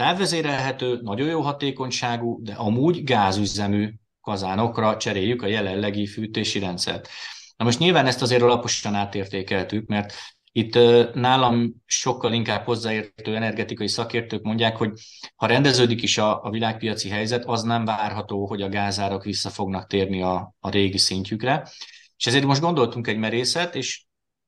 távvezérelhető, 0.00 0.98
nagyon 1.02 1.28
jó 1.28 1.40
hatékonyságú, 1.40 2.42
de 2.42 2.52
amúgy 2.52 3.04
gázüzemű 3.04 3.92
kazánokra 4.20 4.96
cseréljük 4.96 5.42
a 5.42 5.46
jelenlegi 5.46 6.06
fűtési 6.06 6.58
rendszert. 6.58 7.08
Na 7.56 7.64
most 7.64 7.78
nyilván 7.78 8.06
ezt 8.06 8.22
azért 8.22 8.42
alaposan 8.42 8.94
átértékeltük, 8.94 9.86
mert 9.86 10.14
itt 10.52 10.74
nálam 11.14 11.74
sokkal 11.86 12.32
inkább 12.32 12.64
hozzáértő 12.64 13.36
energetikai 13.36 13.88
szakértők 13.88 14.42
mondják, 14.42 14.76
hogy 14.76 14.92
ha 15.36 15.46
rendeződik 15.46 16.02
is 16.02 16.18
a, 16.18 16.44
a 16.44 16.50
világpiaci 16.50 17.08
helyzet, 17.08 17.44
az 17.44 17.62
nem 17.62 17.84
várható, 17.84 18.46
hogy 18.46 18.62
a 18.62 18.68
gázárak 18.68 19.24
vissza 19.24 19.50
fognak 19.50 19.86
térni 19.86 20.22
a, 20.22 20.54
a 20.60 20.70
régi 20.70 20.98
szintjükre. 20.98 21.68
És 22.16 22.26
ezért 22.26 22.44
most 22.44 22.60
gondoltunk 22.60 23.06
egy 23.06 23.18
merészet, 23.18 23.74
és 23.74 24.04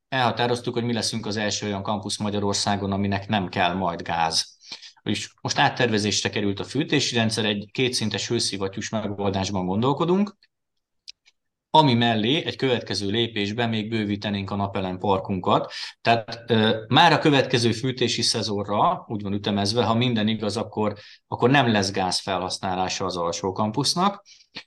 elhatároztuk, 0.09 0.75
hogy 0.75 0.85
mi 0.85 0.93
leszünk 0.93 1.27
az 1.27 1.37
első 1.37 1.67
olyan 1.67 1.83
kampusz 1.83 2.19
Magyarországon, 2.19 2.93
aminek 2.93 3.29
nem 3.29 3.49
kell 3.49 3.75
majd 3.75 4.03
gáz. 4.03 4.61
És 5.03 5.33
most 5.41 5.59
áttervezésre 5.59 6.31
került 6.31 6.61
a 6.61 6.65
fűtési 6.65 7.15
rendszer, 7.15 7.45
egy 7.45 7.69
kétszintes 7.73 8.29
hőszivattyús 8.29 8.89
megoldásban 8.89 9.67
gondolkodunk, 9.67 10.37
ami 11.75 11.95
mellé 11.95 12.45
egy 12.45 12.57
következő 12.57 13.11
lépésben 13.11 13.69
még 13.69 13.89
bővítenénk 13.89 14.51
a 14.51 14.57
napelem 14.57 14.99
parkunkat. 14.99 15.73
Tehát 16.01 16.51
e, 16.51 16.77
már 16.89 17.13
a 17.13 17.19
következő 17.19 17.73
fűtési 17.73 18.23
szezonra, 18.23 19.05
úgy 19.09 19.23
van 19.23 19.33
ütemezve, 19.33 19.85
ha 19.85 19.95
minden 19.95 20.29
igaz, 20.29 20.57
akkor, 20.57 20.95
akkor 21.27 21.51
nem 21.51 21.73
lesz 21.73 21.91
gáz 21.91 22.19
felhasználása 22.19 23.05
az 23.05 23.17
alsó 23.17 23.53
kampusznak, 23.53 24.25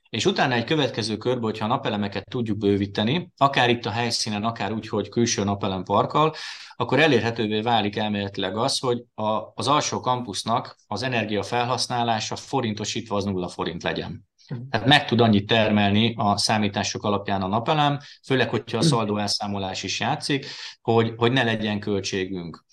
és 0.09 0.25
utána 0.25 0.53
egy 0.53 0.63
következő 0.63 1.17
körbe, 1.17 1.41
hogyha 1.41 1.65
a 1.65 1.67
napelemeket 1.67 2.29
tudjuk 2.29 2.57
bővíteni, 2.57 3.31
akár 3.37 3.69
itt 3.69 3.85
a 3.85 3.91
helyszínen, 3.91 4.43
akár 4.43 4.71
úgy, 4.71 4.87
hogy 4.87 5.09
külső 5.09 5.43
napelem 5.43 5.83
parkkal, 5.83 6.33
akkor 6.75 6.99
elérhetővé 6.99 7.61
válik 7.61 7.95
elméletileg 7.95 8.57
az, 8.57 8.79
hogy 8.79 9.03
a, 9.13 9.51
az 9.53 9.67
alsó 9.67 9.99
kampusznak 9.99 10.75
az 10.87 11.03
energia 11.03 11.43
felhasználása 11.43 12.35
forintosítva 12.35 13.15
az 13.15 13.23
nulla 13.23 13.47
forint 13.47 13.83
legyen. 13.83 14.27
Tehát 14.69 14.87
meg 14.87 15.05
tud 15.05 15.19
annyit 15.19 15.47
termelni 15.47 16.13
a 16.17 16.37
számítások 16.37 17.03
alapján 17.03 17.41
a 17.41 17.47
napelem, 17.47 17.99
főleg, 18.25 18.49
hogyha 18.49 18.77
a 18.77 18.81
szaldó 18.81 19.17
elszámolás 19.17 19.83
is 19.83 19.99
játszik, 19.99 20.45
hogy, 20.81 21.13
hogy 21.15 21.31
ne 21.31 21.43
legyen 21.43 21.79
költségünk. 21.79 22.65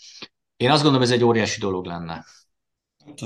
Én 0.57 0.71
azt 0.71 0.83
gondolom, 0.83 1.07
ez 1.07 1.13
egy 1.13 1.25
óriási 1.25 1.61
dolog 1.61 1.87
lenne. 1.87 2.25
Hát, 3.05 3.21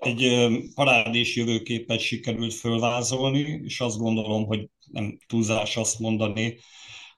egy 0.00 0.50
parádés 0.74 1.36
jövőképet 1.36 2.00
sikerült 2.00 2.54
fölvázolni, 2.54 3.60
és 3.64 3.80
azt 3.80 3.98
gondolom, 3.98 4.44
hogy 4.44 4.68
nem 4.90 5.18
túlzás 5.26 5.76
azt 5.76 5.98
mondani, 5.98 6.58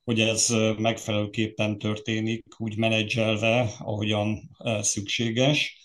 hogy 0.05 0.21
ez 0.21 0.55
megfelelőképpen 0.79 1.79
történik, 1.79 2.45
úgy 2.57 2.77
menedzselve, 2.77 3.71
ahogyan 3.79 4.51
szükséges. 4.81 5.84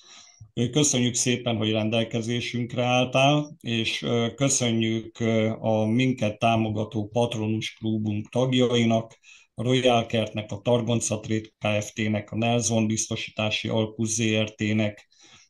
Köszönjük 0.67 1.13
szépen, 1.13 1.57
hogy 1.57 1.71
rendelkezésünkre 1.71 2.83
álltál, 2.83 3.55
és 3.61 4.05
köszönjük 4.35 5.19
a 5.59 5.85
minket 5.85 6.39
támogató 6.39 7.07
patronus 7.07 7.73
klubunk 7.73 8.29
tagjainak, 8.29 9.19
a 9.53 9.63
Royal 9.63 10.05
Kertnek, 10.05 10.51
a 10.51 10.59
Targonca 10.61 11.19
Trade 11.19 11.49
Kft-nek, 11.57 12.31
a 12.31 12.37
Nelson 12.37 12.87
Biztosítási 12.87 13.67
Alkusz 13.67 14.13
ZRT-nek, 14.13 15.07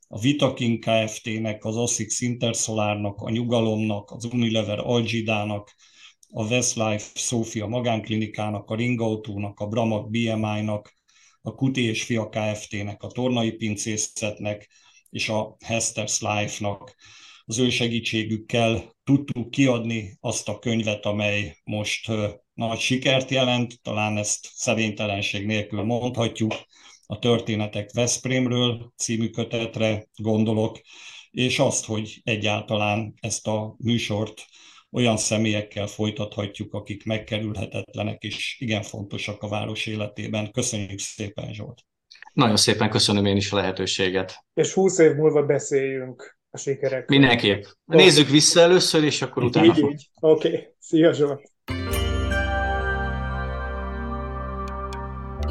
a 0.08 0.20
Vitakin 0.20 0.80
Kft-nek, 0.80 1.66
az 1.66 1.76
ASICS 1.76 2.22
Intersolárnak, 2.22 3.22
a 3.22 3.30
Nyugalomnak, 3.30 4.12
az 4.12 4.26
Unilever 4.26 4.80
Algidának, 4.80 5.76
a 6.32 6.46
Westlife 6.46 7.10
Sofia 7.14 7.68
magánklinikának, 7.68 8.70
a 8.70 8.76
Ringautónak, 8.76 9.60
a 9.60 9.68
Bramak 9.68 10.10
BMI-nak, 10.10 10.94
a 11.42 11.56
Kuti 11.56 11.82
és 11.82 12.04
Fia 12.04 12.30
Kft-nek, 12.30 13.04
a 13.04 13.08
Tornai 13.08 13.52
Pincészetnek 13.52 14.70
és 15.10 15.30
a 15.30 15.56
Hester's 15.66 16.20
Life-nak. 16.20 16.96
Az 17.46 17.58
ő 17.58 17.70
segítségükkel 17.70 18.96
tudtuk 19.04 19.52
kiadni 19.52 20.18
azt 20.20 20.50
a 20.50 20.60
könyvet, 20.60 21.06
amely 21.06 21.58
most 21.64 22.12
nagy 22.54 22.80
sikert 22.80 23.30
jelent, 23.30 23.82
talán 23.82 24.18
ezt 24.18 24.50
szerénytelenség 24.54 25.46
nélkül 25.46 25.84
mondhatjuk, 25.84 26.54
a 27.12 27.20
Történetek 27.20 27.92
Veszprémről 27.94 28.94
című 28.98 29.30
kötetre 29.30 30.08
gondolok, 30.16 30.82
és 31.32 31.60
azt, 31.60 31.86
hogy 31.86 32.22
egyáltalán 32.24 33.14
ezt 33.20 33.48
a 33.48 33.76
műsort 33.78 34.46
olyan 34.92 35.18
személyekkel 35.18 35.88
folytathatjuk, 35.88 36.74
akik 36.74 37.04
megkerülhetetlenek 37.04 38.24
és 38.24 38.56
igen 38.60 38.82
fontosak 38.82 39.42
a 39.42 39.48
város 39.48 39.86
életében. 39.86 40.52
Köszönjük 40.52 41.00
szépen, 41.00 41.54
Zsolt! 41.54 41.89
Nagyon 42.40 42.56
szépen 42.56 42.90
köszönöm 42.90 43.26
én 43.26 43.36
is 43.36 43.52
a 43.52 43.56
lehetőséget. 43.56 44.46
És 44.54 44.74
húsz 44.74 44.98
év 44.98 45.16
múlva 45.16 45.46
beszéljünk 45.46 46.38
a 46.50 46.58
sikerekről. 46.58 47.20
Mindenképp. 47.20 47.64
Nézzük 47.86 48.30
vissza 48.30 48.62
először, 48.62 49.04
és 49.04 49.22
akkor 49.22 49.44
utána. 49.44 49.66
Így, 49.66 49.78
így. 49.78 50.10
Oké. 50.20 50.48
Okay. 50.48 50.68
Szia, 50.80 51.14
Zsolt! 51.14 51.52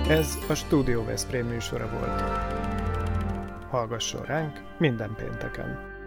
Ez 0.08 0.38
a 0.48 0.54
Studio 0.54 1.04
Veszprém 1.04 1.46
műsora 1.46 1.90
volt. 1.90 2.20
Hallgasson 3.70 4.22
ránk 4.22 4.60
minden 4.78 5.14
pénteken! 5.16 5.97